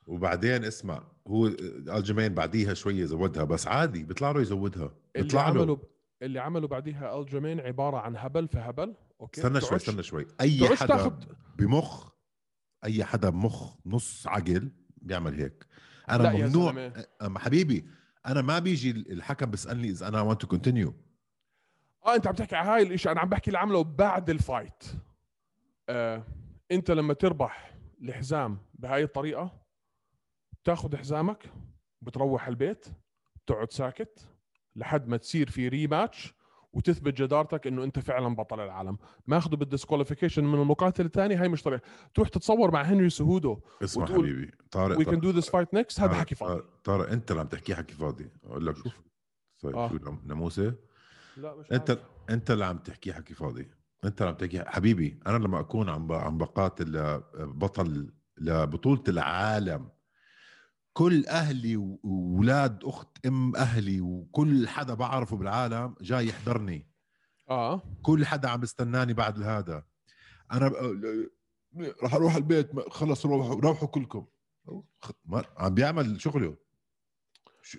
وبعدين 0.06 0.64
اسمع 0.64 1.02
هو 1.28 1.46
ألجيمين 1.46 2.34
بعديها 2.34 2.74
شوية 2.74 3.04
زودها 3.04 3.44
بس 3.44 3.66
عادي 3.66 4.02
بيطلع 4.04 4.30
له 4.30 4.40
يزودها. 4.40 4.90
اللي 5.16 5.24
بيطلع 5.26 5.48
له. 5.48 5.60
عملوا 5.60 5.76
اللي 6.22 6.38
عملوا 6.40 6.68
بعديها 6.68 7.20
ألجيمين 7.20 7.60
عبارة 7.60 7.96
عن 7.96 8.16
هبل 8.16 8.48
في 8.48 8.58
هبل. 8.58 8.94
أوكي؟ 9.20 9.40
استنى 9.40 9.60
شوي 9.60 9.76
استنى 9.76 10.02
شوي. 10.02 10.26
أي 10.40 10.68
حدا 10.76 10.86
تاخد 10.86 11.24
بمخ 11.58 12.12
أي 12.84 13.04
حدا 13.04 13.30
بمخ 13.30 13.76
نص 13.86 14.26
عقل 14.26 14.72
بيعمل 14.96 15.40
هيك. 15.40 15.66
أنا 16.10 16.32
ممنوع 16.32 16.72
زلمة. 16.72 17.06
أما 17.22 17.38
حبيبي 17.38 17.88
أنا 18.26 18.42
ما 18.42 18.58
بيجي 18.58 18.90
الحكم 18.90 19.50
بيسألني 19.50 19.88
إذا 19.88 20.08
أنا 20.08 20.34
to 20.34 20.46
continue. 20.46 20.92
آه 22.06 22.14
أنت 22.14 22.26
عم 22.26 22.34
تحكي 22.34 22.56
على 22.56 22.68
هاي 22.68 22.82
الإشي 22.82 23.10
أنا 23.10 23.20
عم 23.20 23.28
بحكي 23.28 23.48
اللي 23.48 23.58
عمله 23.58 23.84
بعد 23.84 24.30
الفايت. 24.30 24.84
آه 25.88 26.26
أنت 26.70 26.90
لما 26.90 27.14
تربح 27.14 27.74
الحزام 28.02 28.58
بهاي 28.74 29.02
الطريقة 29.02 29.60
بتاخذ 30.62 30.96
حزامك 30.96 31.52
بتروح 32.02 32.48
البيت 32.48 32.86
بتقعد 33.44 33.72
ساكت 33.72 34.28
لحد 34.76 35.08
ما 35.08 35.16
تصير 35.16 35.50
في 35.50 35.68
rematch 35.68 36.34
وتثبت 36.78 37.22
جدارتك 37.22 37.66
إنه 37.66 37.84
أنت 37.84 37.98
فعلا 37.98 38.34
بطل 38.36 38.60
العالم. 38.60 38.98
ماخذه 39.26 39.56
بال 39.56 39.66
disqualification 39.66 40.44
من 40.44 40.60
المقاتل 40.62 41.06
الثاني 41.06 41.34
هاي 41.34 41.48
مش 41.48 41.62
طريقه 41.62 41.82
تروح 42.14 42.28
تتصور 42.28 42.70
مع 42.70 42.82
هنري 42.82 43.10
سيهودو 43.10 43.60
اسمع 43.84 44.02
وتقول 44.04 44.18
حبيبي 44.26 44.50
طارق 44.70 44.98
we 44.98 45.04
can 45.04 45.20
do 45.20 45.30
this 45.30 45.50
fight 45.50 45.74
next 45.74 46.00
هذا 46.00 46.14
حكي 46.14 46.34
فاضي. 46.34 46.62
طارق- 46.84 47.10
أنت 47.12 47.30
اللي 47.30 47.40
عم 47.40 47.46
تحكيه 47.48 47.74
حكي 47.74 47.94
فاضي. 47.94 48.30
أقول 48.44 48.66
لك 48.66 48.76
شوف. 48.76 49.00
طيب 49.62 49.76
آه. 49.76 49.88
شو 49.88 49.98
ناموسة؟ 50.26 50.74
لا 51.36 51.54
مش 51.54 51.72
أنت 51.72 51.90
عارف. 51.90 52.02
أنت 52.30 52.50
اللي 52.50 52.64
عم 52.64 52.78
تحكيه 52.78 53.12
حكي 53.12 53.34
فاضي. 53.34 53.68
أنت 54.04 54.20
اللي 54.22 54.30
عم 54.30 54.36
تحكي 54.36 54.64
حبيبي 54.64 55.20
أنا 55.26 55.38
لما 55.38 55.60
أكون 55.60 55.88
عم 55.88 56.12
عم 56.12 56.38
بقاتل 56.38 57.20
بطل 57.34 58.12
لبطولة 58.38 59.02
العالم 59.08 59.88
كل 60.98 61.26
أهلي 61.26 61.76
واولاد 61.76 62.84
أخت 62.84 63.26
أم 63.26 63.56
أهلي 63.56 64.00
وكل 64.00 64.68
حدا 64.68 64.94
بعرفه 64.94 65.36
بالعالم 65.36 65.94
جاي 66.00 66.26
يحضرني. 66.28 66.90
آه. 67.50 67.82
كل 68.02 68.26
حدا 68.26 68.48
عم 68.48 68.60
بستناني 68.60 69.12
بعد 69.12 69.42
هذا. 69.42 69.84
أنا 70.52 70.72
راح 72.02 72.14
أروح 72.14 72.34
البيت 72.34 72.70
خلص 72.90 73.26
روحوا 73.26 73.54
روحوا 73.54 73.88
كلكم. 73.88 74.26
عم 75.56 75.74
بيعمل 75.74 76.20
شغله. 76.20 76.56
شو 77.62 77.78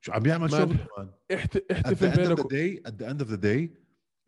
شو 0.00 0.12
عم 0.12 0.22
بيعمل 0.22 0.50
شغله 0.50 0.86
مان 0.98 1.10
احت... 1.34 1.56
احتفل 1.56 2.10
بينك 2.10 2.86
at 2.86 2.90
the 2.90 3.06
end 3.12 3.26
of 3.26 3.30
the 3.30 3.42
day 3.42 3.80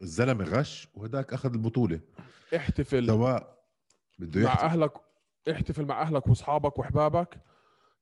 الزلمة 0.02 0.44
غش 0.44 0.88
وهداك 0.94 1.32
أخذ 1.32 1.52
البطولة. 1.52 2.00
احتفل. 2.56 3.06
سواء 3.06 3.64
بده 4.18 4.44
مع 4.44 4.52
أهلك 4.52 4.92
احتفل 5.50 5.86
مع 5.86 6.02
أهلك 6.02 6.26
وأصحابك 6.26 6.78
وأحبابك. 6.78 7.51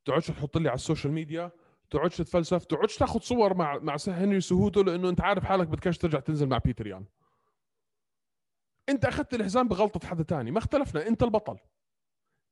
تقعدش 0.05 0.27
تحط 0.27 0.59
لي 0.59 0.69
على 0.69 0.75
ال 0.75 0.80
social 0.80 1.13
media 1.13 1.51
تقعدش 1.91 2.17
تتفلسف 2.17 2.65
تقعدش 2.65 2.97
تاخذ 2.97 3.21
صور 3.21 3.55
مع 3.55 3.79
مع 3.79 3.97
هنري 4.09 4.41
سيهودو 4.41 4.83
لأنه 4.83 5.09
أنت 5.09 5.21
عارف 5.21 5.45
حالك 5.45 5.69
بدكش 5.69 5.99
ترجع 5.99 6.21
تنزل 6.21 6.49
مع 6.49 6.59
بيتر 6.59 6.87
يان 6.87 7.07
أنت 8.89 9.05
أخذت 9.05 9.35
الحزام 9.35 9.69
بغلطة 9.69 10.09
حدا 10.09 10.23
تاني 10.23 10.51
ما 10.51 10.59
اختلفنا 10.59 11.07
أنت 11.07 11.23
البطل. 11.23 11.59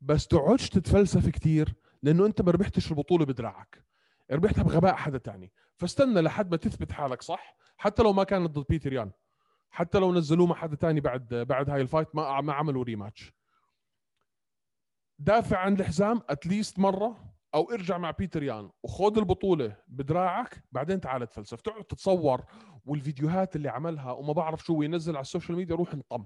بس 0.01 0.27
تقعدش 0.27 0.71
تتفلسف 0.71 1.29
كتير 1.29 1.75
لأنه 2.03 2.27
أنت 2.27 2.43
ما 2.43 2.51
ربحتش 2.51 2.91
البطولة 2.91 3.25
بدراعك. 3.25 3.85
ربحتها 4.31 4.63
بغباء 4.63 4.95
حدا 4.95 5.19
تاني. 5.19 5.53
فاستنى 5.77 6.21
لحد 6.21 6.51
ما 6.51 6.57
تثبت 6.57 6.93
حالك 6.93 7.23
صح 7.23 7.57
حتى 7.77 8.03
لو 8.03 8.13
ما 8.13 8.25
كانت 8.25 8.51
ضد 8.51 8.67
بيتر 8.69 8.93
يان 8.93 9.13
حتى 9.71 9.99
لو 9.99 10.15
نزلوه 10.15 10.47
مع 10.47 10.55
حدا 10.55 10.77
تاني 10.77 11.01
بعد 11.01 11.35
بعد 11.35 11.71
هاي 11.71 11.81
ال 11.81 11.86
fight 11.86 12.15
ما 12.15 12.41
ما 12.41 12.53
عملوا 12.53 12.85
rematch 12.85 13.33
دافع 15.19 15.59
عن 15.59 15.75
الحزام 15.75 16.23
at 16.29 16.43
least 16.43 16.79
مرة. 16.79 17.38
أو 17.55 17.71
ارجع 17.71 17.99
مع 17.99 18.11
بيتر 18.11 18.43
يان 18.43 18.71
وخذ 18.83 19.19
البطولة 19.19 19.77
بدراعك 19.89 20.65
بعدين 20.73 21.01
تعال 21.01 21.27
تفلسف. 21.29 21.61
تقعد 21.61 21.85
تتصور 21.85 22.45
والفيديوهات 22.87 23.57
اللي 23.57 23.69
عملها 23.69 24.13
وما 24.13 24.33
بعرف 24.33 24.65
شو 24.65 24.83
ينزل 24.83 25.17
على 25.17 25.23
ال 25.23 25.27
social 25.27 25.57
media 25.59 25.77
روح 25.77 25.93
انطم. 25.95 26.25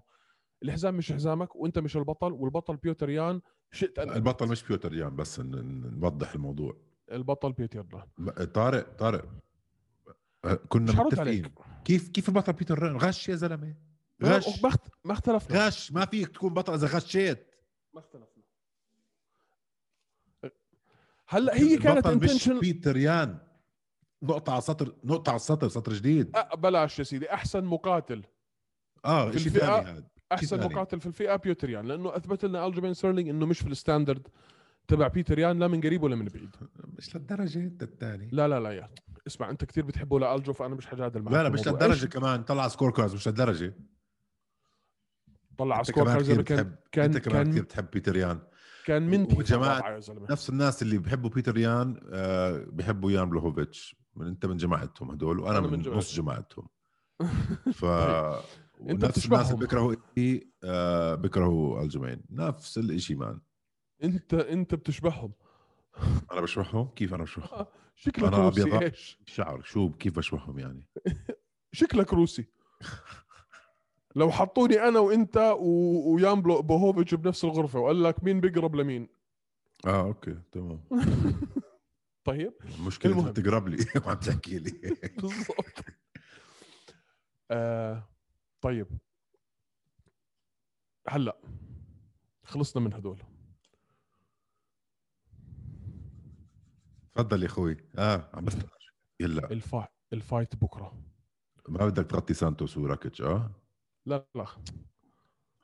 الحزام 0.63 0.95
مش 0.95 1.13
حزامك 1.13 1.57
وأنت 1.57 1.79
مش 1.79 1.97
البطل 1.97 2.33
والبطل 2.33 2.77
بيوتر 2.77 3.11
يان 3.11 3.41
شئت 3.73 3.99
أن 3.99 4.11
البطل 4.11 4.49
مش 4.49 4.63
بيوتر 4.65 4.95
يان 4.95 5.17
بس 5.17 5.41
نوضح 5.41 6.35
الموضوع. 6.35 6.77
البطل 7.13 7.53
بيوتر 7.53 7.79
يان 7.79 8.47
طارق 8.47 8.89
طارق 8.97 9.25
كنا 10.69 10.93
متفقين. 11.05 11.55
كيف 11.85 12.09
كيف 12.09 12.29
البطل 12.29 12.53
بيتر 12.53 12.85
يان 12.87 12.97
غش 12.97 13.29
يا 13.29 13.35
زلمة. 13.35 13.75
غش. 14.25 14.63
ما 14.63 14.69
اخت- 14.69 14.89
ما 15.05 15.13
اختلفنا. 15.13 15.67
غش. 15.67 15.93
ما 15.93 16.05
فيك 16.05 16.29
تكون 16.29 16.55
بطل 16.55 16.75
إذا 16.75 16.87
غشيت. 16.87 17.51
ما 17.95 18.01
اختلفنا. 18.01 18.32
هلا 21.33 21.57
هي 21.57 21.77
كانت 21.77 22.07
intention 22.07 22.61
بيتر 22.61 22.97
يان. 22.97 23.39
نقطة 24.23 24.53
على 24.53 24.61
سطر 24.61 24.95
نقطة 25.05 25.31
على 25.31 25.37
السطر 25.37 25.69
سطر 25.69 25.93
جديد. 25.93 26.37
بلاش 26.59 26.99
يا 26.99 27.05
سيدي 27.05 27.33
أحسن 27.33 27.65
مقاتل. 27.65 28.23
آه 29.05 29.31
شيء 29.31 29.53
ثاني 29.53 29.73
هذا 29.73 30.05
أحسن 30.33 30.47
ثاني. 30.47 30.75
مقاتل 30.75 31.01
في 31.01 31.07
الفئة 31.07 31.37
بيوتر 31.37 31.72
يان 31.72 31.87
لأنه 31.87 32.17
أثبت 32.17 32.45
لنا 32.45 32.67
الجمين 32.67 32.95
ستيرلينج 32.95 33.29
إنه 33.29 33.47
مش 33.47 33.61
في 33.61 33.67
ال 33.67 33.74
standard 33.74 34.29
تبع 34.89 35.09
بيتر 35.09 35.39
يان 35.39 35.59
لا 35.59 35.69
من 35.69 35.81
قريب 35.81 36.03
ولا 36.03 36.17
من 36.17 36.25
بعيد. 36.25 36.57
مش 36.99 37.17
للدرجة 37.17 37.59
أنت 37.59 37.83
الثاني. 37.83 38.29
لا 38.33 38.49
لا 38.49 38.61
لا 38.61 38.71
يا. 38.71 38.91
اسمع 39.27 39.51
أنت 39.51 39.65
كثير 39.65 39.85
بتحبه 39.85 40.21
لالجو 40.21 40.53
فأنا 40.53 40.75
مش 40.75 40.87
حجادل 40.87 41.23
معك 41.23 41.35
لا 41.35 41.43
لا 41.43 41.49
مش 41.49 41.69
إيش؟ 41.69 42.05
كمان 42.05 42.43
طلع 42.43 42.69
سكور 42.69 42.91
كاردز 42.91 43.15
مش 43.15 43.29
للدرجة. 43.29 43.75
طلع 45.59 45.83
سكور 45.83 46.23
زي 46.23 46.35
كان 46.35 46.43
بتحب 46.43 46.77
كان 46.93 47.05
أنت 47.05 47.19
كمان 47.19 47.51
كثير 47.51 47.63
بتحب 47.63 47.91
بيتر 47.91 48.17
يان. 48.17 48.41
كان 48.87 49.27
وجماعة- 49.27 49.53
الرابعة 49.53 49.91
يا 49.95 50.01
زلمة. 50.01 50.27
نفس 50.31 50.51
الناس 50.51 50.83
اللي 50.83 50.99
بيحبوا 50.99 51.31
بيتر 51.31 51.59
يان 51.59 52.01
آه 52.13 52.65
بيحبوا 52.69 53.11
يان 53.13 53.31
بلوهوفيتش 53.31 53.97
من 54.17 54.27
انت 54.27 54.47
من 54.47 54.57
جماعتهم 54.57 55.11
هدول 55.11 55.39
وأنا 55.41 55.61
من, 55.61 55.71
من 55.73 55.79
من 55.89 55.93
نص 55.97 56.15
جماعتهم. 56.17 56.69
ف 57.81 57.85
أنت 57.85 58.43
ونفس 58.81 59.27
الناس. 59.27 59.47
اللي 59.47 59.61
بيكرهوا 59.61 59.95
إيه 60.19 60.51
آه 60.65 61.15
بيكرهوا 61.15 61.83
الجمعين 61.83 62.23
نفس 62.31 62.79
الشيء 62.79 63.17
مان. 63.17 63.41
انت 64.05 64.35
أنت 64.35 64.75
بتشبههم. 64.75 65.33
أنا 66.33 66.41
بشبههم؟ 66.41 66.89
كيف 66.89 67.15
أنا 67.15 67.23
بشبههم؟ 67.23 67.67
شكلك 67.95 68.25
أنا 68.25 68.37
روسي 68.49 68.63
أبيض. 68.63 68.83
إيش؟ 68.83 69.19
شعر 69.27 69.63
شو 69.63 69.91
كيف 69.91 70.17
بشبههم 70.17 70.59
يعني؟ 70.59 70.89
شكلك 71.73 72.13
روسي. 72.15 72.47
لو 74.17 74.31
حطوني 74.31 74.89
أنا 74.89 74.99
وإنت 74.99 75.57
و... 75.59 76.15
ويان 76.15 76.43
بلاهوفيتش 76.43 77.15
بنفس 77.15 77.45
الغرفة 77.45 77.79
وقال 77.79 78.03
لك 78.03 78.25
مين 78.25 78.41
بيقرب 78.41 78.77
لمين. 78.77 79.09
آه 79.87 80.01
okay 80.01 80.39
تمام. 80.53 80.85
طيب. 82.25 82.53
المشكلة 82.79 83.13
المهم. 83.13 83.33
تقرب 83.33 83.69
لي. 83.69 83.87
وعم 84.07 84.17
تحكي 84.17 84.59
لي. 84.59 84.71
بالضبط. 85.23 85.85
آه 87.51 88.09
طيب. 88.61 88.87
هلأ 91.09 91.41
خلصنا 92.45 92.83
من 92.83 92.95
هدول. 92.95 93.23
تفضل 97.15 97.43
يا 97.43 97.47
أخوي. 97.47 97.77
آه 97.99 98.31
عم 98.35 98.45
بستنى 98.45 98.71
يلا. 99.21 99.51
الفا... 99.53 99.89
ال 100.13 100.20
fight 100.20 100.57
بكرة. 100.57 101.03
ما 101.69 101.87
بدك 101.87 102.07
تغطي 102.07 102.35
سانتوس 102.35 102.77
وراكيتش 102.77 103.23
آه؟ 103.23 103.62
لا 104.07 104.27
لا. 104.35 104.47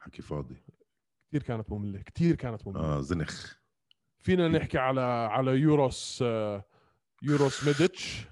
حكي 0.01 0.23
فاضي. 0.23 0.57
كثير 1.29 1.43
كانت 1.43 1.71
مملة 1.73 2.03
كثير 2.03 2.35
كانت 2.35 2.67
مملة. 2.67 2.81
آه 2.81 3.01
زنخ. 3.01 3.55
فينا 4.19 4.49
نحكي 4.49 4.79
على 4.79 5.01
على 5.01 5.51
يوروس 5.51 6.19
آه 6.23 6.65
يوروس 7.23 7.65
ميديتش. 7.67 8.27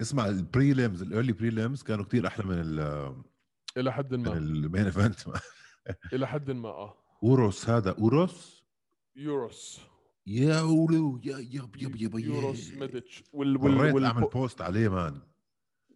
اسمع 0.00 0.26
البريليمز 0.26 1.02
الايرلي 1.02 1.32
بريليمز 1.32 1.82
كانوا 1.82 2.04
كتير 2.04 2.26
أحلى 2.26 2.44
من 2.46 2.54
ال 2.60 3.12
إلى 3.76 3.92
حد 3.92 4.14
ما. 4.14 4.32
المين 4.32 4.84
ايفنت 4.84 5.20
إلى 6.12 6.26
حد 6.28 6.50
ما 6.50 6.68
آه. 6.68 6.94
أوروس 7.22 7.68
هذا 7.70 7.90
أوروس؟ 7.98 8.64
يوروس. 9.16 9.80
يا 10.26 10.60
ولو 10.60 11.20
يا 11.24 11.38
يب 11.38 11.76
يب 11.76 11.96
يب 11.96 12.18
يوروس 12.18 12.72
ميديتش. 12.72 13.24
وال 13.32 13.56
وال 13.56 13.94
وال 13.94 14.04
أعمل 14.04 14.26
بوست 14.28 14.60
عليه 14.60 14.88
مان 14.88 15.20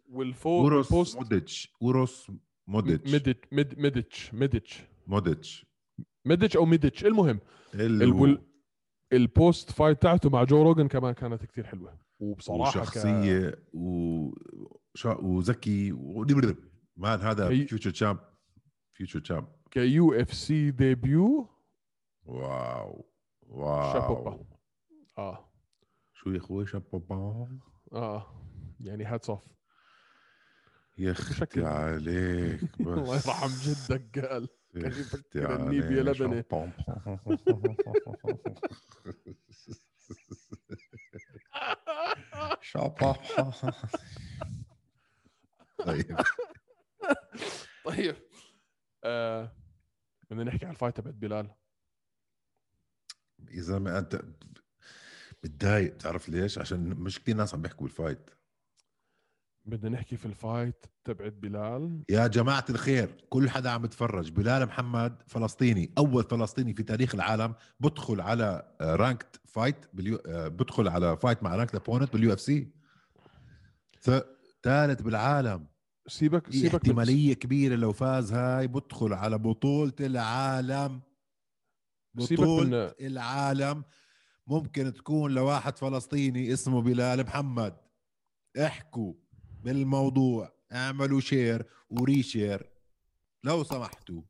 والفو 0.09 0.61
اوروس 0.61 0.93
والبوست 0.93 1.17
موديتش 1.17 1.73
اوروس 1.83 2.31
موديتش. 2.67 3.13
ميديتش 3.13 3.49
ميد- 3.53 3.79
ميديتش 3.79 4.35
ميديتش. 4.35 4.83
موديتش. 5.07 5.67
ميديتش 6.25 6.57
أو 6.57 6.65
ميديتش. 6.65 7.05
المهم 7.05 7.41
ال- 7.75 8.03
البول- 8.03 8.43
ال 9.13 9.24
post 9.24 9.71
fight 9.73 10.03
تاعته 10.03 10.31
مع 10.31 10.45
جو 10.45 10.63
روجن 10.63 10.89
كمان 10.89 11.15
كانت 11.15 11.45
كثير 11.45 11.65
حلوة. 11.67 11.99
وبصراحة 12.21 12.81
وشخصية 12.81 13.59
و... 13.73 14.31
شا... 14.95 15.15
وذكي 15.21 15.93
و... 15.93 16.25
man 16.97 17.21
هذا 17.21 17.49
هي- 17.49 17.67
future 17.67 17.91
champ 17.91 18.19
future 18.93 19.21
champ 19.21 19.49
UFC 19.71 20.71
debut. 20.71 21.49
wow 22.25 23.05
wow. 23.43 23.93
شابوبا 23.93 24.45
آه. 25.19 25.53
شو 26.15 26.31
يا 26.31 26.39
أخوي؟ 26.39 26.67
شابوبا. 26.67 27.49
آه. 27.93 28.27
يعني 28.81 29.05
hats 29.05 29.31
off 29.31 29.41
يا 30.99 31.11
أختي 31.13 31.65
عليك 31.65 32.61
بس. 32.81 32.87
الله 32.87 33.15
يرحم 33.17 33.49
جدك 33.63 34.19
قال. 34.29 34.49
يا 34.75 34.81
كان 34.83 34.91
أختي 34.91 35.01
يفكر 35.01 35.57
النيبيا 35.57 36.01
عليك. 36.03 36.21
لبنة. 36.21 36.73
شابوبا 42.61 43.13
طيب. 45.87 46.17
طيب. 47.85 48.17
آه 49.05 49.53
بدنا 50.31 50.45
نحكي 50.45 50.65
على 50.67 50.73
الفايت 50.75 50.97
تبعت 50.97 51.15
بلال. 51.15 51.51
يا 53.51 53.61
زلمه 53.63 53.99
أنت 53.99 54.23
متضايق 55.45 55.95
بتعرف 55.95 56.29
ليش؟ 56.29 56.59
عشان 56.59 56.89
مش 56.89 57.21
كثير 57.21 57.37
ناس 57.37 57.55
عم 57.55 57.63
بيحكوا 57.63 57.87
بالفايت. 57.87 58.31
بدنا 59.67 59.91
نحكي 59.91 60.17
في 60.17 60.27
الفايت 60.27 60.87
تبعت 61.05 61.33
بلال. 61.33 62.05
يا 62.09 62.27
جماعة 62.27 62.65
الخير 62.71 63.25
كل 63.29 63.51
حدا 63.51 63.71
عم 63.71 63.85
يتفرج. 63.85 64.31
بلال 64.31 64.67
محمد 64.67 65.23
فلسطيني 65.27 65.93
أول 65.99 66.25
فلسطيني 66.25 66.75
في 66.75 66.83
تاريخ 66.83 67.15
العالم 67.15 67.55
بدخل 67.81 68.21
على 68.21 68.77
ranked 68.81 69.41
fight 69.45 69.77
بال 69.93 70.01
U... 70.01 70.17
آه، 70.17 70.49
بدخل 70.49 70.89
على 70.89 71.17
fight 71.17 71.43
مع 71.43 71.55
ranked 71.57 71.75
opponent 71.75 72.13
بال 72.13 72.33
UFC. 72.33 72.73
ثالث 74.63 75.03
بالعالم. 75.03 75.67
سيبك 76.09 76.53
سيبك 76.53 76.75
من 76.75 76.77
احتمالية 76.77 77.35
كبيرة 77.35 77.75
لو 77.75 77.93
فاز 77.93 78.33
هاي 78.33 78.67
بدخل 78.67 79.13
على 79.13 79.39
بطولة 79.39 79.93
العالم. 80.01 81.01
بطولة 82.15 82.65
من 82.65 83.07
العالم. 83.07 83.85
ممكن 84.47 84.93
تكون 84.93 85.35
لواحد 85.35 85.79
فلسطيني 85.79 86.53
اسمه 86.53 86.83
بلال 86.83 87.25
محمد. 87.25 87.77
احكوا. 88.65 89.15
بالموضوع. 89.67 90.53
اعملوا 90.73 91.21
share 91.21 91.67
و 91.91 92.01
reshare 92.01 92.71
لو 93.45 93.63
سمحتوا. 93.65 94.23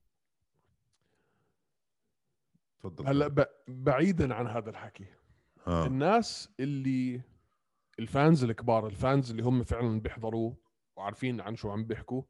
تفضل. 2.79 3.07
هلا 3.07 3.29
ب... 3.29 3.47
بعيدا 3.69 4.35
عن 4.35 4.47
هذا 4.47 4.71
الحكي. 4.71 5.07
ها. 5.67 5.87
الناس 5.87 6.49
اللي 6.61 7.21
ال 7.99 8.08
fans 8.08 8.45
الكبار 8.45 8.87
ال 8.87 8.96
fans 8.96 9.31
اللي 9.31 9.43
هم 9.43 9.65
فعلا 9.65 10.01
بيحضروا 10.01 10.55
وعارفين 10.97 11.41
عن 11.41 11.57
شو 11.57 11.71
عم 11.71 11.85
بيحكوا. 11.85 12.23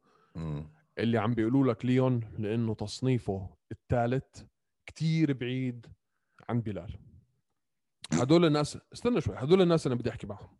اللي 0.97 1.17
عم 1.17 1.33
بيقولوا 1.33 1.73
لك 1.73 1.85
ليون 1.85 2.19
لأنه 2.37 2.73
تصنيفه 2.73 3.49
الثالث 3.71 4.43
كتير 4.85 5.33
بعيد 5.33 5.87
عن 6.49 6.61
بلال. 6.61 6.99
هدول 8.13 8.45
الناس 8.45 8.77
استنى 8.93 9.21
شوي 9.21 9.35
هدول 9.37 9.61
الناس 9.61 9.87
أنا 9.87 9.95
بدي 9.95 10.09
أحكي 10.09 10.27
معهم. 10.27 10.56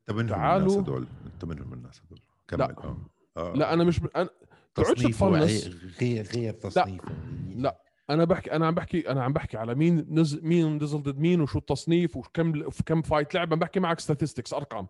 انت 0.00 0.18
منهم 0.18 0.28
تعالوا. 0.28 0.66
الناس 0.66 0.78
هدول. 0.78 1.06
انت 1.26 1.44
منهم 1.44 1.72
الناس 1.72 2.02
هدول. 2.04 2.20
كمل. 2.48 2.60
لا. 2.60 2.78
آه. 2.78 2.96
آه. 3.36 3.52
لا 3.52 3.72
أنا 3.72 3.84
مش 3.84 4.00
ب... 4.00 4.06
أنا... 4.16 4.28
تقعدش 4.74 5.02
تفلس. 5.02 5.66
غير 6.00 6.26
غير 6.26 6.54
تصنيفه. 6.54 7.14
لا. 7.56 7.82
أنا 8.10 8.24
بحكي 8.24 8.52
أنا 8.52 8.66
عم 8.66 8.74
بحكي 8.74 9.10
أنا 9.10 9.24
عم 9.24 9.32
بحكي 9.32 9.56
على 9.56 9.74
مين 9.74 10.06
نزل 10.10 10.44
مين 10.46 10.82
نزل 10.82 11.02
ضد 11.02 11.18
مين 11.18 11.40
وشو 11.40 11.58
التصنيف 11.58 12.16
وكم 12.16 12.68
كم 12.86 13.02
فايت 13.02 13.34
لعب. 13.34 13.52
عم 13.52 13.58
بحكي 13.58 13.80
معك 13.80 14.00
statistics 14.00 14.54
أرقام. 14.54 14.88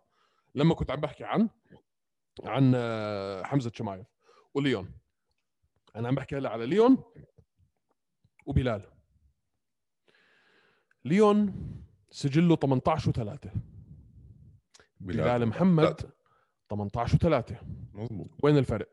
لما 0.55 0.75
كنت 0.75 0.91
عم 0.91 1.01
بحكي 1.01 1.25
عن 1.25 1.49
عن 2.45 2.73
آه، 2.77 3.43
حمزة 3.43 3.73
شمايف 3.75 4.07
وليون. 4.55 4.91
أنا 5.97 6.09
عم 6.09 6.15
بحكي 6.15 6.37
هلأ 6.37 6.51
على 6.51 6.67
ليون 6.67 6.99
وبلال. 8.47 8.83
ليون 11.05 11.55
سجله 12.11 12.57
18 12.57 13.13
و3 13.13 13.49
بلال 15.01 15.47
محمد 15.47 16.13
18 16.71 17.19
و3 17.19 17.55
مظبوط. 17.95 18.31
وين 18.43 18.59
الفرق؟ 18.59 18.89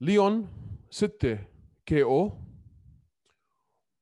ليون 0.00 0.48
6 0.90 1.38
KO 1.86 2.42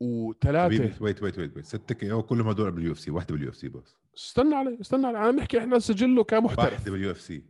وثلاثة 0.00 0.64
حبيبي 0.64 0.84
wait 1.00 1.22
wait 1.22 1.38
wait 1.38 1.56
wait 1.56 1.66
ستة 1.66 1.94
KO 1.94 2.22
كلهم 2.22 2.48
هدول 2.48 2.72
بال 2.72 2.92
UFC 2.92 3.10
واحدة 3.10 3.34
بال 3.34 3.48
UFC 3.48 3.68
بس. 3.68 3.96
استنى 4.16 4.54
علي 4.54 4.80
استنى 4.80 5.06
علي. 5.06 5.18
أنا 5.18 5.30
بحكي 5.30 5.58
إحنا 5.58 5.78
سجله 5.78 6.24
كمحترف. 6.24 6.72
واحدة 6.72 6.92
بال 6.92 7.10
UFC 7.10 7.44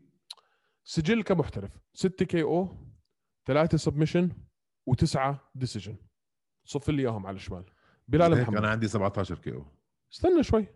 سجل 0.85 1.23
كمحترف. 1.23 1.71
6 1.95 2.25
KO 2.25 2.77
3 3.47 3.79
submission 3.79 4.31
وتسعة 4.87 5.51
decision 5.55 5.97
صف 6.65 6.91
لي 6.91 7.03
إياهم 7.03 7.27
على 7.27 7.37
الشمال. 7.37 7.65
بلال 8.09 8.43
محمد 8.43 8.57
أنا 8.57 8.69
عندي 8.69 8.89
17 8.89 9.39
KO 9.39 9.67
استنى 10.13 10.43
شوي. 10.43 10.67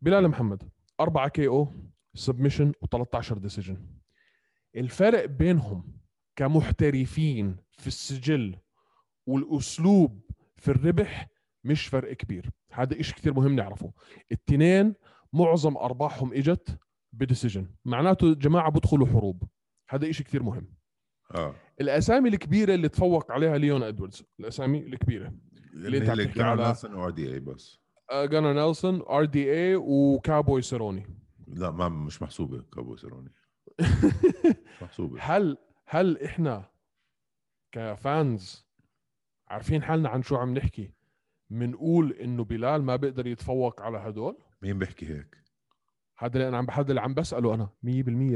بلال 0.00 0.28
محمد. 0.28 0.70
4 1.00 1.28
KO 1.28 1.46
submission 1.48 2.72
و13 2.84 3.32
decision 3.38 3.86
الفرق 4.76 5.24
بينهم 5.24 5.98
كمحترفين 6.36 7.56
في 7.78 7.86
السجل 7.86 8.56
والأسلوب 9.26 10.20
في 10.56 10.70
الربح 10.70 11.28
مش 11.64 11.86
فرق 11.86 12.12
كبير. 12.12 12.50
هذا 12.72 13.00
إشي 13.00 13.14
كتير 13.14 13.34
مهم 13.34 13.56
نعرفه. 13.56 13.92
التنين 14.32 14.94
معظم 15.32 15.76
أرباحهم 15.76 16.32
إجت 16.34 16.78
ب 17.12 17.18
decision 17.18 17.66
معناته 17.84 18.34
جماعة 18.34 18.70
بدخلوا 18.70 19.06
حروب. 19.06 19.42
هذا 19.88 20.10
إشي 20.10 20.24
كتير 20.24 20.42
مهم. 20.42 20.74
آه. 21.34 21.54
الأسامي 21.80 22.28
الكبيرة 22.28 22.74
اللي 22.74 22.88
تفوق 22.88 23.32
عليها 23.32 23.58
ليون 23.58 23.82
ادواردز 23.82 24.22
الأسامي 24.40 24.78
الكبيرة. 24.78 25.34
اللي 25.74 25.96
عم 25.98 26.02
هي 26.02 26.08
على- 26.56 26.60
بس. 27.40 27.78
جانار 28.12 28.52
نيلسون 28.52 29.02
RDA 29.02 29.76
وكابوي 29.76 30.62
سيروني. 30.62 31.06
لا 31.46 31.70
ما 31.70 31.88
مش 31.88 32.22
محسوبة 32.22 32.62
كابوي 32.74 32.96
سيروني. 32.96 33.30
مش 34.76 34.82
محسوبة. 34.82 35.20
هل 35.20 35.56
هل 35.86 36.22
إحنا 36.22 36.70
ك 37.72 37.91
fans 37.91 38.66
عارفين 39.48 39.82
حالنا 39.82 40.08
عن 40.08 40.22
شو 40.22 40.36
عم 40.36 40.54
نحكي؟ 40.54 40.90
بنقول 41.50 42.12
إنه 42.12 42.44
بلال 42.44 42.82
ما 42.82 42.96
بيقدر 42.96 43.26
يتفوق 43.26 43.80
على 43.82 43.98
هدول؟ 43.98 44.38
مين 44.62 44.78
بيحكي 44.78 45.08
هيك؟ 45.08 45.36
هذا 46.18 46.34
اللي 46.36 46.48
أنا 46.48 46.58
عم 46.58 46.70
هذا 46.70 46.90
اللي 46.90 47.00
عم 47.00 47.14
بسأله 47.14 47.54
أنا 47.54 47.68
100% 47.84 47.88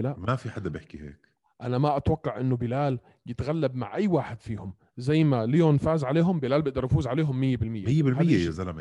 لا. 0.03 0.15
ما 0.19 0.37
في 0.37 0.51
حدا 0.51 0.71
بيحكي 0.71 1.01
هيك. 1.01 1.28
أنا 1.63 1.79
ما 1.79 1.97
أتوقع 1.97 2.41
إنه 2.41 2.57
بلال 2.57 3.01
يتغلب 3.27 3.75
مع 3.75 3.95
أي 3.95 4.07
واحد 4.07 4.41
فيهم. 4.41 4.75
زي 4.97 5.25
ما 5.25 5.47
ليون 5.47 5.79
فاز 5.79 6.05
عليهم 6.05 6.41
بلال 6.41 6.63
بيقدر 6.63 6.85
يفوز 6.85 7.07
عليهم 7.07 7.41
100% 7.41 7.63
100% 7.87 8.19
هذا 8.19 8.33
يا 8.33 8.51
هذا 8.51 8.73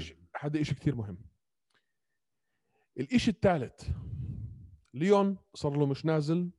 إشي- 0.00 0.14
هذا 0.40 0.62
شيء 0.62 0.74
كثير 0.76 0.94
مهم. 0.94 1.18
الإشي 3.00 3.30
الثالث 3.30 3.88
ليون 4.94 5.36
صار 5.54 5.76
له 5.76 5.86
مش 5.86 6.04
نازل. 6.04 6.50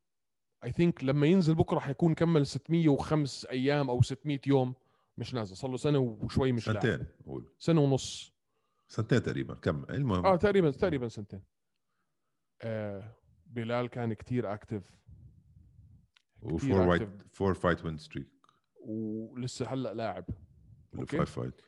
اي 0.63 0.71
ثينك 0.71 1.03
لما 1.03 1.27
ينزل 1.27 1.55
بكرة 1.55 1.79
حيكون 1.79 2.13
كمل 2.13 2.45
605 2.47 3.49
أيام 3.49 3.89
أو 3.89 4.01
600 4.01 4.39
يوم 4.47 4.73
مش 5.17 5.33
نازل. 5.33 5.55
صار 5.57 5.71
له 5.71 5.77
سنة 5.77 5.99
وشوي 5.99 6.51
مش 6.51 6.63
سنتين 6.65 7.05
قول. 7.25 7.49
سنة 7.59 7.81
ونص. 7.81 8.33
سنتين 8.87 9.21
تقريبا 9.23 9.53
كم 9.53 9.83
المهم. 9.89 10.25
آه 10.25 10.35
تقريبا 10.35 10.71
تقريبا 10.71 11.07
سنتين. 11.07 11.41
آه 12.61 13.15
بلال 13.45 13.87
كان 13.89 14.13
كتير 14.13 14.53
active 14.53 14.91
و 16.41 16.49
four 16.49 16.81
fight 16.81 17.09
four 17.31 17.53
fight 17.53 17.85
win 17.85 17.97
streak. 17.97 18.27
ولسه 18.85 19.73
هلأ 19.73 19.93
لاعب. 19.93 20.25
five 21.07 21.31
fight 21.39 21.61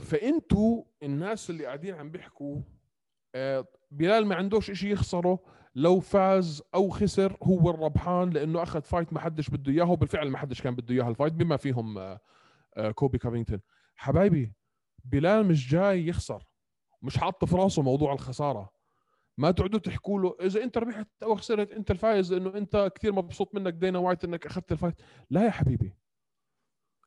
فانتوا 0.00 0.84
الناس 1.02 1.50
اللي 1.50 1.66
قاعدين 1.66 1.94
عم 1.94 2.10
بيحكوا 2.10 2.62
آه، 3.34 3.66
بلال 3.90 4.26
ما 4.26 4.34
عندوش 4.34 4.70
إشي 4.70 4.90
يخسره 4.92 5.38
لو 5.74 6.00
فاز 6.00 6.62
أو 6.74 6.88
خسر 6.88 7.36
هو 7.42 7.70
الربحان 7.70 8.30
لأنه 8.30 8.62
أخذ 8.62 8.82
fight 8.82 9.12
ما 9.12 9.20
حدش 9.20 9.50
بده 9.50 9.72
إياه 9.72 9.90
وبالفعل 9.90 10.30
ما 10.30 10.38
حدش 10.38 10.62
كان 10.62 10.74
بده 10.74 10.94
اياها 10.94 11.08
ال 11.08 11.12
fight 11.12 11.32
بما 11.32 11.56
فيهم 11.56 11.98
آه، 11.98 12.20
آه، 12.76 12.90
كولبي 12.90 13.18
كوفينغتون 13.18 13.60
حبايبي 13.96 14.54
بلال 15.04 15.46
مش 15.46 15.70
جاي 15.70 16.06
يخسر 16.06 16.44
مش 17.02 17.18
حاط 17.18 17.44
في 17.44 17.56
راسه 17.56 17.82
موضوع 17.82 18.12
الخسارة. 18.12 18.70
ما 19.38 19.50
تقعدوا 19.50 19.78
تحكوا 19.78 20.20
له 20.20 20.36
إذا 20.40 20.62
أنت 20.62 20.78
ربحت 20.78 21.08
أو 21.22 21.34
خسرت 21.34 21.70
أنت 21.70 21.90
الفايز 21.90 22.32
لأنه 22.32 22.58
أنت 22.58 22.92
كثير 22.94 23.12
مبسوط 23.12 23.54
منك 23.54 23.74
دانا 23.74 23.98
وايت 23.98 24.24
إنك 24.24 24.46
أخذت 24.46 24.72
ال 24.72 24.76
fight 24.76 24.94
لا 25.30 25.44
يا 25.44 25.50
حبيبي. 25.50 25.96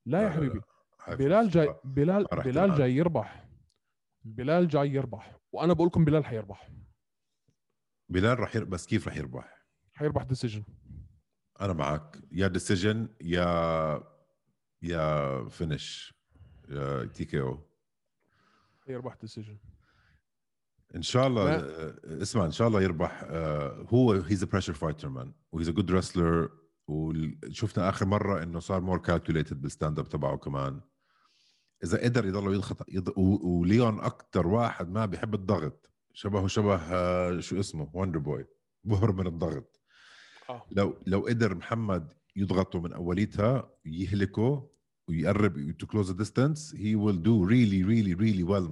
لا 0.05 0.23
يا 0.23 0.29
حبيبي. 0.29 0.61
بلال. 1.07 1.49
جاي 1.49 1.75
بلال 1.83 2.25
بلال. 2.25 2.75
جاي 2.77 2.95
يربح. 2.95 3.49
بلال 4.23 4.67
جاي 4.67 4.89
يربح. 4.89 5.37
وأنا 5.51 5.73
بقول 5.73 5.87
لكم 5.87 6.05
بلال 6.05 6.25
حيربح. 6.25 6.71
بلال 8.09 8.39
راح 8.39 8.55
يربح 8.55 8.69
بس 8.69 8.87
كيف 8.87 9.07
راح 9.07 9.17
يربح؟ 9.17 9.65
حيربح 9.93 10.23
decision 10.23 10.63
أنا 11.61 11.73
معك. 11.73 12.17
يا 12.31 12.47
decision 12.47 13.09
يا 13.21 14.03
يا 14.81 15.49
finish 15.49 16.13
يا 16.69 17.05
TKO 17.05 17.69
حيربح 18.85 19.15
decision 19.15 19.57
إن 20.95 21.01
شاء 21.01 21.27
الله 21.27 21.43
ما- 21.43 21.57
آه، 21.59 21.95
اسمع 22.21 22.45
إن 22.45 22.51
شاء 22.51 22.67
الله 22.67 22.81
يربح 22.81 23.21
آه، 23.23 23.85
هو 23.89 24.11
he's 24.11 24.43
pressure 24.43 24.73
fighter 24.73 25.09
man 25.09 25.33
و 25.51 25.55
he's 25.55 25.69
a 25.69 25.71
good 25.71 25.91
wrestler 25.91 26.49
وشفنا 26.87 27.89
آخر 27.89 28.05
مرة 28.05 28.43
إنه 28.43 28.59
صار 28.59 28.81
more 28.81 28.97
calculated 28.97 29.61
بال 29.61 29.72
stand 29.72 29.99
up 29.99 30.09
تبعه 30.09 30.37
كمان. 30.37 30.81
إذا 31.83 32.03
قدر 32.03 32.25
يضل 32.25 32.53
يضغط 32.53 32.85
يض... 32.89 33.09
و... 33.09 33.59
وليون 33.59 33.99
أكثر 33.99 34.47
واحد 34.47 34.89
ما 34.91 35.05
بيحب 35.05 35.33
الضغط 35.35 35.89
شبهه 36.13 36.47
شبه 36.47 36.75
آه، 36.75 37.39
شو 37.39 37.59
اسمه 37.59 37.89
وندر 37.93 38.19
بوي 38.19 38.45
بهرب 38.83 39.19
من 39.19 39.27
الضغط. 39.27 39.79
لو 40.71 40.97
لو 41.07 41.19
قدر 41.19 41.55
محمد 41.55 42.13
يضغطه 42.35 42.79
من 42.81 42.93
أوليتها 42.93 43.69
يهلكه 43.85 44.69
ويقرب 45.07 45.75
to 45.83 45.85
close 45.85 46.07
the 46.07 46.15
distance 46.23 46.71
he 46.75 46.95
will 46.95 47.17
do 47.17 47.45
really 47.49 47.83
really 47.83 48.13
really 48.15 48.43
well 48.43 48.67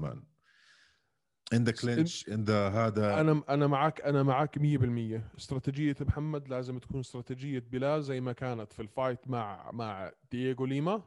in 1.55 1.63
the 1.63 1.73
clinch 1.73 2.27
in 2.27 2.45
the 2.45 2.51
هذا 2.51 3.21
أنا 3.21 3.43
أنا 3.49 3.67
معك 3.67 4.01
أنا 4.01 4.23
معك 4.23 4.59
100% 4.59 5.37
استراتيجية 5.37 5.95
محمد 6.01 6.47
لازم 6.47 6.79
تكون 6.79 6.99
استراتيجية 6.99 7.59
بلال 7.59 8.03
زي 8.03 8.21
ما 8.21 8.33
كانت 8.33 8.73
في 8.73 8.81
الفايت 8.81 9.27
مع 9.27 9.71
مع 9.71 10.11
دييغو 10.31 10.65
ليما 10.65 11.03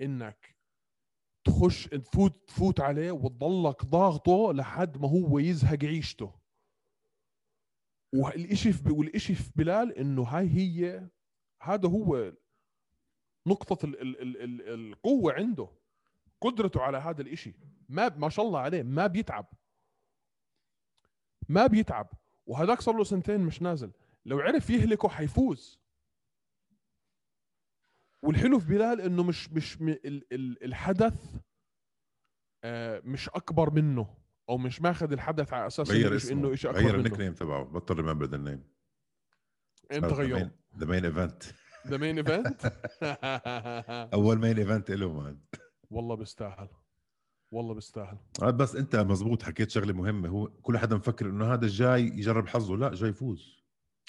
إنك 0.00 0.56
تخش 1.46 1.84
تفوت 1.84 2.48
تفوت 2.48 2.80
عليه 2.80 3.10
وتضلك 3.10 3.84
ضاغطه 3.84 4.52
لحد 4.52 4.98
ما 4.98 5.08
هو 5.08 5.38
يزهق 5.38 5.84
عيشته. 5.84 6.34
والإشي 8.14 8.72
في 8.72 8.90
والإشي 8.90 9.34
في 9.34 9.52
بلال 9.56 9.98
إنه 9.98 10.22
هاي 10.22 10.48
هي 10.48 11.08
هذا 11.62 11.88
هو 11.88 12.32
نقطة 13.48 13.86
ال 13.86 14.00
ال 14.00 14.20
ال 14.20 14.42
ال 14.42 14.92
القوة 14.92 15.32
عنده. 15.32 15.68
قدرته 16.40 16.82
على 16.82 16.98
هذا 16.98 17.22
الإشي. 17.22 17.54
ما 17.88 18.08
ما 18.08 18.28
شاء 18.28 18.46
الله 18.46 18.60
عليه 18.60 18.82
ما 18.82 19.06
بيتعب. 19.06 19.46
ما 21.48 21.66
بيتعب. 21.66 22.10
وهذاك 22.46 22.80
صار 22.80 22.96
له 22.96 23.04
سنتين 23.04 23.40
مش 23.40 23.62
نازل. 23.62 23.92
لو 24.24 24.40
عرف 24.40 24.70
يهلكه 24.70 25.08
حيفوز. 25.08 25.80
والحلو 28.22 28.58
في 28.58 28.66
بلال 28.66 29.00
إنه 29.00 29.22
مش 29.22 29.52
مش 29.52 29.80
م- 29.80 29.88
ال 29.88 30.32
ال 30.32 30.64
الحدث 30.64 31.34
آه 32.64 33.02
مش 33.04 33.28
أكبر 33.28 33.70
منه 33.70 34.14
أو 34.48 34.58
مش 34.58 34.82
ماخذ 34.82 35.12
الحدث 35.12 35.52
على 35.52 35.66
أساس 35.66 35.90
غير 35.90 36.16
اسمه. 36.16 36.32
إنه 36.32 36.54
شيء 36.54 36.70
غير 36.70 36.86
أكبر 36.86 36.98
ال 36.98 37.01
nick 37.01 37.12
منه. 37.12 37.22
name 37.24 37.34
تبعه. 37.34 37.64
بطل 37.64 37.94
remember 37.94 38.24
the 38.24 38.36
name 38.36 38.64
إمتى 39.92 40.14
غيره؟ 40.14 40.50
the 40.76 40.86
main 40.86 41.04
event 41.04 41.42
the 41.86 41.96
main 41.96 42.18
event 42.18 42.66
أول 44.14 44.38
main 44.38 44.58
event 44.58 44.90
له 44.90 45.12
man 45.12 45.40
والله 45.90 46.14
بيستاهل. 46.14 46.68
والله 47.50 47.74
بيستاهل. 47.74 48.18
آه، 48.42 48.50
بس 48.50 48.76
انت 48.76 48.96
مزبوط 48.96 49.42
حكيت 49.42 49.70
شغلة 49.70 49.92
مهمة. 49.92 50.28
هو 50.28 50.48
كل 50.62 50.78
حدا 50.78 50.96
مفكر 50.96 51.26
انه 51.26 51.52
هذا 51.52 51.66
جاي 51.66 52.02
يجرب 52.02 52.48
حظه. 52.48 52.76
لا 52.76 52.94
جاي 52.94 53.10
يفوز. 53.10 53.64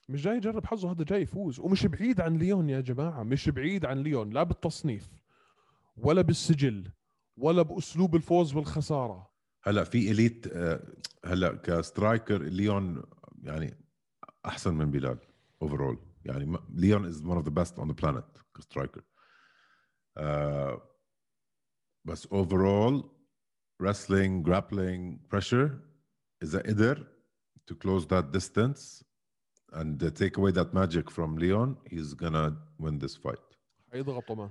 مش 0.09 0.23
جاي 0.23 0.37
يجرب 0.37 0.65
حظه 0.65 0.91
هذا 0.91 1.03
جاي 1.03 1.21
يفوز. 1.21 1.59
ومش 1.59 1.85
بعيد 1.85 2.21
عن 2.21 2.37
ليون 2.37 2.69
يا 2.69 2.81
جماعة. 2.81 3.23
مش 3.23 3.49
بعيد 3.49 3.85
عن 3.85 3.97
ليون. 3.97 4.29
لا 4.29 4.43
بالتصنيف 4.43 5.09
ولا 5.97 6.21
بالسجل 6.21 6.91
ولا 7.37 7.61
بأسلوب 7.61 8.15
الفوز 8.15 8.55
والخساره 8.55 9.29
هلا 9.63 9.83
في 9.83 10.11
elite 10.11 10.47
آه، 10.47 10.93
هلا 11.25 11.55
ك 11.55 11.66
striker 11.66 12.41
ليون 12.41 13.03
يعني 13.43 13.77
أحسن 14.45 14.73
من 14.73 14.91
بلال 14.91 15.17
overall 15.61 15.99
يعني 16.25 16.57
ليون 16.69 17.05
is 17.05 17.25
one 17.25 17.37
of 17.37 17.45
the 17.45 17.51
best 17.51 17.79
on 17.79 17.87
the 17.87 17.93
planet 17.93 18.25
ك 18.57 18.62
striker. 18.62 19.01
آه، 22.08 22.10
بس 22.10 22.26
اوفرول 22.26 23.10
wrestling 23.82 24.42
grappling 24.48 25.18
pressure 25.34 25.70
اذا 26.42 26.62
قدر 26.66 27.06
to 27.70 27.74
close 27.74 28.06
that 28.06 28.30
distance 28.32 29.04
and 29.72 30.02
uh, 30.02 30.10
take 30.10 30.36
away 30.36 30.52
that 30.52 30.72
magic 30.74 31.10
from 31.10 31.36
Leon 31.36 31.76
he's 31.90 32.14
gonna 32.14 32.56
win 32.78 32.98
this 32.98 33.16
fight 33.16 33.58
حيضغطوا 33.92 34.36
مان 34.36 34.50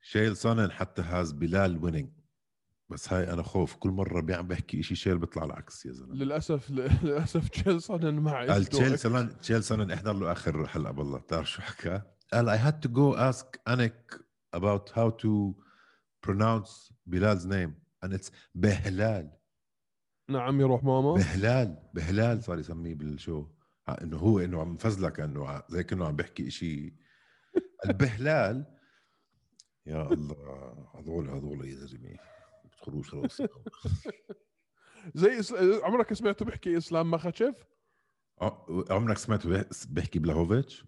شيل 0.00 0.36
سونن 0.36 0.70
حتى 0.70 1.02
هاز 1.02 1.32
بلال 1.32 1.84
ويننج 1.84 2.10
بس 2.88 3.12
هاي 3.12 3.32
انا 3.32 3.42
خوف 3.42 3.74
كل 3.76 3.90
مره 3.90 4.20
بيعم 4.20 4.48
بحكي 4.48 4.82
شيء 4.82 4.96
شيل 4.96 5.18
بيطلع 5.18 5.44
العكس 5.44 5.86
يا 5.86 5.92
زلمه 5.92 6.14
للاسف 6.14 6.70
للاسف 6.70 7.48
تشيلسون 7.48 8.14
مع 8.14 8.32
قال 8.40 8.50
عنده 8.50 8.64
تشيل 8.64 8.98
سونن 8.98 9.40
تشيل 9.40 9.64
سونن 9.64 9.90
احضر 9.90 10.12
له 10.12 10.32
اخر 10.32 10.66
حلقه 10.66 10.92
بالله 10.92 11.18
بتعرف 11.18 11.50
شو 11.50 11.62
حكى؟ 11.62 12.02
قال 12.32 12.50
I 12.50 12.56
had 12.56 12.86
to 12.86 12.88
go 12.88 13.16
ask 13.16 13.46
Anik 13.72 14.18
about 14.56 14.90
how 14.96 15.10
to 15.22 15.54
pronounce 16.27 16.91
Bilal's 17.09 17.45
name 17.45 17.71
and 18.05 18.13
it's 18.19 18.31
بهلال 18.55 19.31
نعم 20.29 20.61
يروح 20.61 20.83
ماما. 20.83 21.13
بهلال 21.15 21.89
بهلال 21.93 22.43
صار 22.43 22.59
يسميه 22.59 22.95
بالشو. 22.95 23.47
إنه 24.01 24.17
هو 24.17 24.39
إنه 24.39 24.61
عم 24.61 24.77
فزلك 24.77 25.19
إنه 25.19 25.63
زي 25.69 25.83
كأنه 25.83 26.05
عم 26.07 26.15
بيحكي 26.15 26.49
شيء 26.49 26.93
البهلال. 27.85 28.65
يا 29.85 30.01
الله 30.13 30.87
هذول 30.95 31.29
هذول 31.29 31.65
يا 31.65 31.75
زلمة. 31.85 32.17
بتخروش 32.65 33.13
راسي 33.13 33.47
زي 35.15 35.39
إس... 35.39 35.53
عمرك 35.83 36.13
سمعته 36.13 36.45
بيحكي 36.45 36.77
إسلام 36.77 37.11
مخاتشيف؟ 37.11 37.55
ع- 38.41 38.65
عمرك 38.89 39.17
سمعته 39.17 39.65
بيحكي 39.89 40.19
بلاهوفيتش؟ 40.19 40.85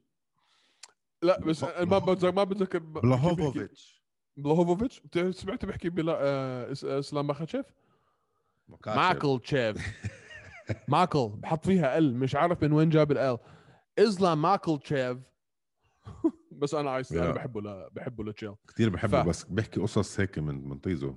لا 1.21 1.39
بس 1.39 1.63
ما 1.63 1.97
بتذكر 1.99 2.31
ما 2.31 2.43
بتذكر 2.43 2.79
بلاهوفيتش. 2.79 3.98
بلاهوفوفيتش 4.43 4.99
بت- 4.99 5.35
سمعته 5.35 5.67
بيحكي 5.67 5.89
بلا 5.89 6.17
آه، 6.21 6.73
إس- 6.73 6.85
إسلام 6.85 7.27
مخاتشيف؟ 7.27 7.65
ماكل 8.87 9.39
تشيف. 9.43 9.77
ماكل. 10.87 11.29
بحط 11.29 11.65
فيها 11.65 11.97
ال 11.97 12.17
مش 12.19 12.35
عارف 12.35 12.63
من 12.63 12.71
وين 12.73 12.89
جاب 12.89 13.11
ال 13.11 13.37
إسلام 13.99 14.41
ماكل 14.41 14.79
تشيف. 14.79 15.17
بس 16.51 16.73
أنا 16.73 16.91
عايز 16.91 17.13
أنا. 17.13 17.31
بحبه 17.31 17.61
لا 17.61 17.89
بحبه 17.91 18.23
لتشيل 18.23 18.55
كثير 18.67 18.89
بحبه 18.89 19.23
ف- 19.23 19.27
بس 19.27 19.43
بيحكي 19.43 19.79
قصص 19.79 20.19
هيك 20.19 20.39
من 20.39 20.69
من 20.69 20.79
طيزه. 20.79 21.15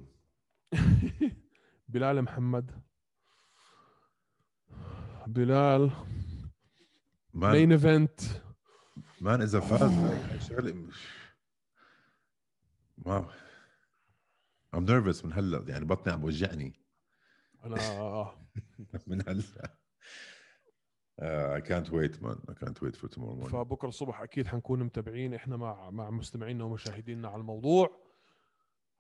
بلال 1.89 2.23
محمد. 2.23 2.71
بلال. 5.27 5.91
man 7.35 7.53
main 7.53 7.73
event 7.73 8.21
man 9.21 9.43
اذا 9.43 9.61
فاز 9.61 9.93
شغله 10.49 10.73
مش- 10.73 11.22
ما 13.07 13.29
I'm 14.77 14.87
nervous 14.87 15.25
من 15.25 15.33
هلا 15.33 15.65
يعني 15.69 15.85
بطني 15.85 16.13
عم 16.13 16.21
بوجعني. 16.21 16.73
أنا 17.65 17.77
آه. 17.99 18.49
من 19.07 19.29
هلا. 19.29 19.77
I 21.21 21.61
can't 21.61 21.91
wait 21.91 22.23
man. 22.23 22.39
I 22.49 22.55
can't 22.55 22.81
wait 22.83 22.97
for 22.97 23.09
tomorrow 23.09 23.37
morning. 23.37 23.51
فبكرة 23.51 23.89
الصبح 23.89 24.21
أكيد 24.21 24.47
حنكون 24.47 24.83
متابعين 24.83 25.35
إحنا 25.35 25.57
مع 25.57 25.91
مع 25.91 26.11
مستمعينا 26.11 26.65
ومشاهدينا 26.65 27.29
على 27.29 27.41
الموضوع. 27.41 27.91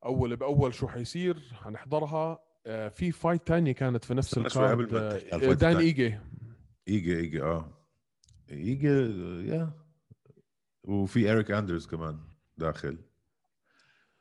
اول 0.04 0.36
بأول 0.36 0.74
شو 0.74 0.88
حيصير؟ 0.88 1.52
حنحضرها. 1.52 2.38
آه، 2.66 2.88
في 2.88 3.12
فايت 3.12 3.46
تانية 3.46 3.72
كانت 3.72 4.04
في 4.04 4.14
نفس 4.14 4.38
الكارد 4.38 4.92
ما 4.92 5.18
آه، 5.32 5.52
دان. 5.52 5.76
إيجي. 5.76 6.18
إيجي 6.88 7.18
إيجي 7.18 7.42
آه. 7.42 7.72
إيجي 8.50 8.88
يا 9.48 9.72
وفي 10.84 11.32
اريك 11.32 11.50
اندرز 11.50 11.86
كمان 11.86 12.20
داخل. 12.58 12.98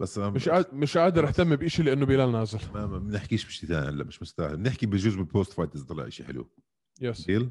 بس 0.01 0.17
ما 0.17 0.29
مش 0.29 0.49
قاد- 0.49 0.73
مش 0.73 0.97
قادر 0.97 1.27
أهتم 1.27 1.55
بشيء 1.55 1.85
لأنه 1.85 2.05
بلال 2.05 2.31
نازل. 2.31 2.59
ما 2.73 2.85
ما 2.87 2.97
بنحكيش 2.99 3.45
بشيء 3.45 3.69
ثاني 3.69 3.89
هلأ 3.89 4.03
مش 4.03 4.21
مستاهل. 4.21 4.57
بنحكي 4.57 4.85
بجوز 4.85 5.15
بال 5.15 5.28
post 5.28 5.53
fight 5.53 5.75
إذا 5.75 5.85
طلع 5.85 6.09
شيء 6.09 6.25
حلو. 6.25 6.49
yes 7.01 7.25
deal 7.25 7.49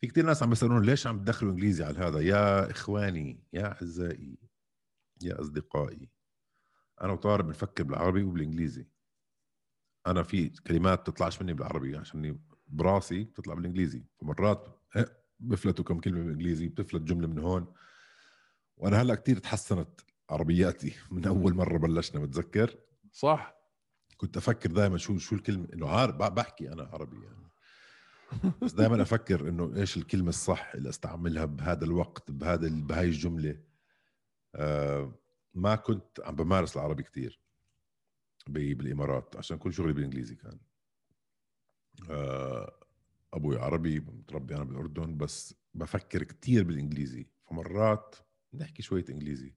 في 0.00 0.06
كثير 0.06 0.26
ناس 0.26 0.42
عم 0.42 0.50
بيسألون 0.50 0.82
ليش 0.82 1.06
عم 1.06 1.18
تدخلوا 1.18 1.52
إنجليزي 1.52 1.84
على 1.84 1.98
هذا؟ 1.98 2.20
يا 2.20 2.70
إخواني 2.70 3.44
يا 3.52 3.66
أعزائي 3.66 4.38
يا 5.22 5.40
أصدقائي 5.40 6.08
أنا 7.02 7.12
وطارق 7.12 7.44
بنفكر 7.44 7.84
بالعربي 7.84 8.22
وبالإنجليزي. 8.22 8.86
أنا 10.06 10.22
في 10.22 10.48
كلمات 10.48 11.00
بتطلعش 11.00 11.42
مني 11.42 11.52
بالعربي 11.52 11.96
عشان 11.96 12.38
براسي 12.66 13.24
بتطلع 13.24 13.54
بالإنجليزي. 13.54 14.04
فمرات 14.20 14.80
هيك 14.92 15.08
بفلتوا 15.40 15.84
كم 15.84 16.00
كلمة 16.00 16.20
بالإنجليزي 16.22 16.68
بتفلت 16.68 17.02
جملة 17.02 17.26
من 17.26 17.38
هون. 17.38 17.74
وأنا 18.76 19.02
هلأ 19.02 19.14
كثير 19.14 19.38
تحسنت. 19.38 20.00
عربياتي. 20.30 20.94
من 21.10 21.26
أول 21.26 21.54
مرة 21.54 21.78
بلشنا 21.78 22.20
بتذكر 22.20 22.78
صح. 23.12 23.54
كنت 24.16 24.36
أفكر 24.36 24.70
دائما 24.70 24.98
شو 24.98 25.18
شو 25.18 25.34
الكلمة 25.34 25.68
إنه 25.74 25.88
عارف 25.88 26.14
بحكي 26.14 26.72
أنا 26.72 26.82
عربي 26.82 27.16
يعني. 27.24 27.44
بس 28.62 28.72
دائما 28.72 29.02
أفكر 29.02 29.48
إنه 29.48 29.76
إيش 29.76 29.96
الكلمة 29.96 30.28
الصح 30.28 30.74
اللي 30.74 30.88
أستعملها 30.88 31.44
بهذا 31.44 31.84
الوقت 31.84 32.30
بهذا 32.30 32.68
بهاي 32.68 33.06
الجملة. 33.06 33.60
آه 34.54 35.18
ما 35.54 35.76
كنت 35.76 36.20
عم 36.20 36.36
بمارس 36.36 36.76
العربي 36.76 37.02
كثير 37.02 37.40
بالإمارات 38.46 39.36
عشان 39.36 39.58
كل 39.58 39.72
شغلي 39.72 39.92
بالإنجليزي 39.92 40.34
كان. 40.34 40.58
آه 42.10 42.80
أبوي 43.32 43.58
عربي 43.58 44.00
متربي 44.00 44.54
أنا 44.54 44.64
بالأردن 44.64 45.16
بس 45.16 45.54
بفكر 45.74 46.22
كثير 46.22 46.64
بالإنجليزي. 46.64 47.26
فمرات 47.44 48.16
نحكي 48.54 48.82
شوية 48.82 49.04
إنجليزي. 49.10 49.54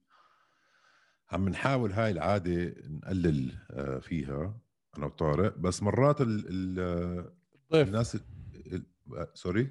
عم 1.30 1.48
نحاول 1.48 1.92
هاي 1.92 2.10
العادة 2.10 2.74
نقلل 2.88 3.52
آه، 3.70 3.98
فيها 3.98 4.60
أنا 4.98 5.06
وطارق. 5.06 5.58
بس 5.58 5.82
مرات 5.82 6.20
ال 6.20 6.44
ال 6.48 7.32
ضيف 7.72 7.88
الناس 7.88 8.14
ال- 8.14 8.20
ال- 8.74 8.86
آه، 9.16 9.30
سوري؟ 9.34 9.68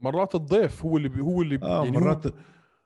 مرات 0.00 0.34
الضيف 0.34 0.82
هو 0.84 0.96
اللي 0.96 1.20
هو 1.22 1.42
اللي 1.42 1.58
آه 1.62 1.84
يعني 1.84 1.96
هو 1.96 2.00
مرات 2.00 2.24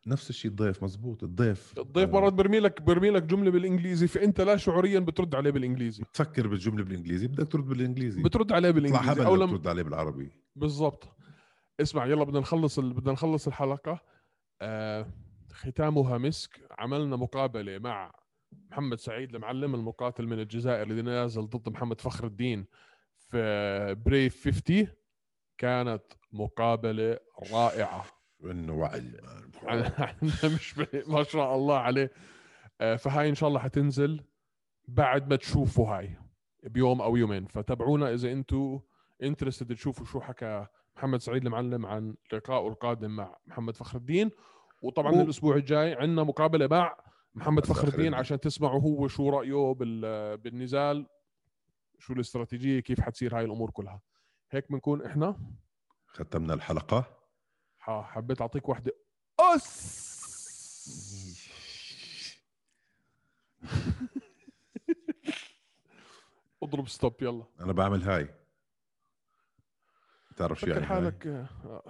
نفس 0.07 0.31
الشيء 0.31 0.51
الضيف 0.51 0.85
مزبوط 0.85 1.23
الضيف. 1.25 1.75
الضيف 1.79 2.09
آه، 2.09 2.13
مرات 2.13 2.33
برمي 2.33 2.61
لك 2.61 2.83
برمي 2.83 3.11
لك 3.11 3.23
جملة 3.23 3.51
بالإنجليزي 3.51 4.07
فأنت 4.07 4.41
لا 4.41 4.57
شعوريا 4.57 5.01
بترد 5.01 5.35
عليه 5.35 5.51
بالإنجليزي. 5.51 6.05
تفكر 6.15 6.47
بالجملة 6.47 6.85
بالإنجليزي 6.85 7.27
بدك 7.27 7.49
ترد 7.53 7.65
بالإنجليزي. 7.65 8.23
بترد 8.23 8.53
عليه 8.53 8.71
بالإنجليزي. 8.71 9.27
أو 9.27 9.35
لما 9.37 9.45
لما 9.45 9.57
ترد 9.57 9.67
عليه 9.67 9.83
بالعربي. 9.83 10.31
بالضبط. 10.57 11.09
اسمع 11.81 12.07
يلا 12.07 12.25
بدنا 12.25 12.41
نخلص 12.41 12.79
ال... 12.79 12.93
بدنا 12.93 13.13
نخلص 13.13 13.47
الحلقة. 13.47 14.01
آه... 14.63 15.07
ختامها 15.59 16.19
مسك 16.19 16.61
عملنا 16.79 17.17
مقابلة 17.17 17.79
مع 17.79 18.13
محمد 18.71 18.99
سعيد 18.99 19.35
المعلم 19.35 19.75
المقاتل 19.75 20.27
من 20.27 20.41
الجزائر 20.41 20.83
اللي 20.83 21.03
نازل 21.03 21.47
ضد 21.47 21.69
محمد 21.69 22.01
فخر 22.01 22.27
الدين 22.27 22.67
في 23.19 23.97
بريف 24.07 24.45
50 24.45 24.87
كانت 25.59 26.03
مقابلة 26.33 27.19
رائعة. 27.53 28.05
إنه 28.45 28.73
وعي. 28.73 29.13
مش 30.55 30.79
ما 31.07 31.23
شاء 31.23 31.55
الله 31.55 31.79
عليه. 31.79 32.13
آه، 32.81 32.97
فهاي 32.97 33.29
إن 33.29 33.35
شاء 33.35 33.49
الله 33.49 33.61
حتنزل 33.61 34.25
بعد 34.89 35.31
ما 35.31 35.37
تشوفوا 35.37 35.89
هاي 35.89 36.17
بيوم 36.63 37.03
أو 37.03 37.17
يومين. 37.17 37.47
فتابعونا 37.47 38.15
إذا 38.15 38.33
أنتم 38.33 38.81
انترستد 39.23 39.75
تشوفوا 39.75 40.07
شو 40.07 40.21
حكى 40.21 40.67
محمد 40.97 41.21
سعيد 41.21 41.47
المعلم 41.47 41.87
عن 41.87 42.15
لقائه 42.33 42.69
القادم 42.69 43.11
مع 43.11 43.37
محمد 43.47 43.77
فخر 43.77 43.99
الدين. 43.99 44.31
وطبعا 44.83 45.13
و- 45.13 45.21
الأسبوع 45.21 45.57
الجاي 45.57 45.95
عندنا 45.95 46.23
مقابلة 46.25 46.67
مع 46.67 46.97
محمد 47.35 47.67
فخر 47.67 47.89
الدين. 47.89 48.15
عشان 48.15 48.41
تسمعوا 48.41 48.81
هو 48.83 49.09
شو 49.09 49.31
رأيه 49.31 49.75
بال- 49.75 50.37
بالنزال 50.37 51.07
شو 51.99 52.13
الاستراتيجية 52.13 52.81
كيف 52.81 53.01
حتصير 53.01 53.37
هاي 53.39 53.45
الأمور 53.45 53.71
كلها. 53.71 54.01
هيك 54.51 54.73
بنكون 54.73 55.05
إحنا. 55.05 55.41
ختمنا 56.07 56.55
الحلقة. 56.55 57.05
ح- 57.79 58.03
حبيت 58.03 58.41
أعطيك 58.41 58.69
وحدة. 58.69 58.93
أس! 59.41 60.09
اضرب 66.63 66.89
stop 66.89 67.23
يلا. 67.23 67.45
أنا 67.61 67.73
بعمل 67.73 68.03
هاي. 68.03 68.29
تعرف 70.37 70.61
شو 70.61 70.67
يعني 70.67 70.81
هاي؟ 70.81 70.87
حالك 70.87 71.27
آه، 71.27 71.83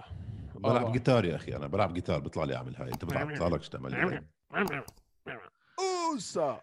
بلعب 0.63 0.91
جيتار 0.91 1.25
يا 1.25 1.35
أخي 1.35 1.55
أنا 1.55 1.67
بلعب 1.67 1.93
جيتار 1.93 2.19
بيطلع 2.19 2.43
لي 2.43 2.55
أعمل 2.55 2.75
هاي. 2.75 2.87
انت 2.87 3.05
بتلعب 3.05 3.27
جيتارك 3.27 3.63
شو 3.63 3.69
تعمل 3.69 4.23
أوسا. 5.79 6.61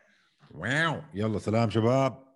wow. 0.51 1.03
يلا 1.15 1.39
سلام 1.39 1.71
شباب. 1.71 2.27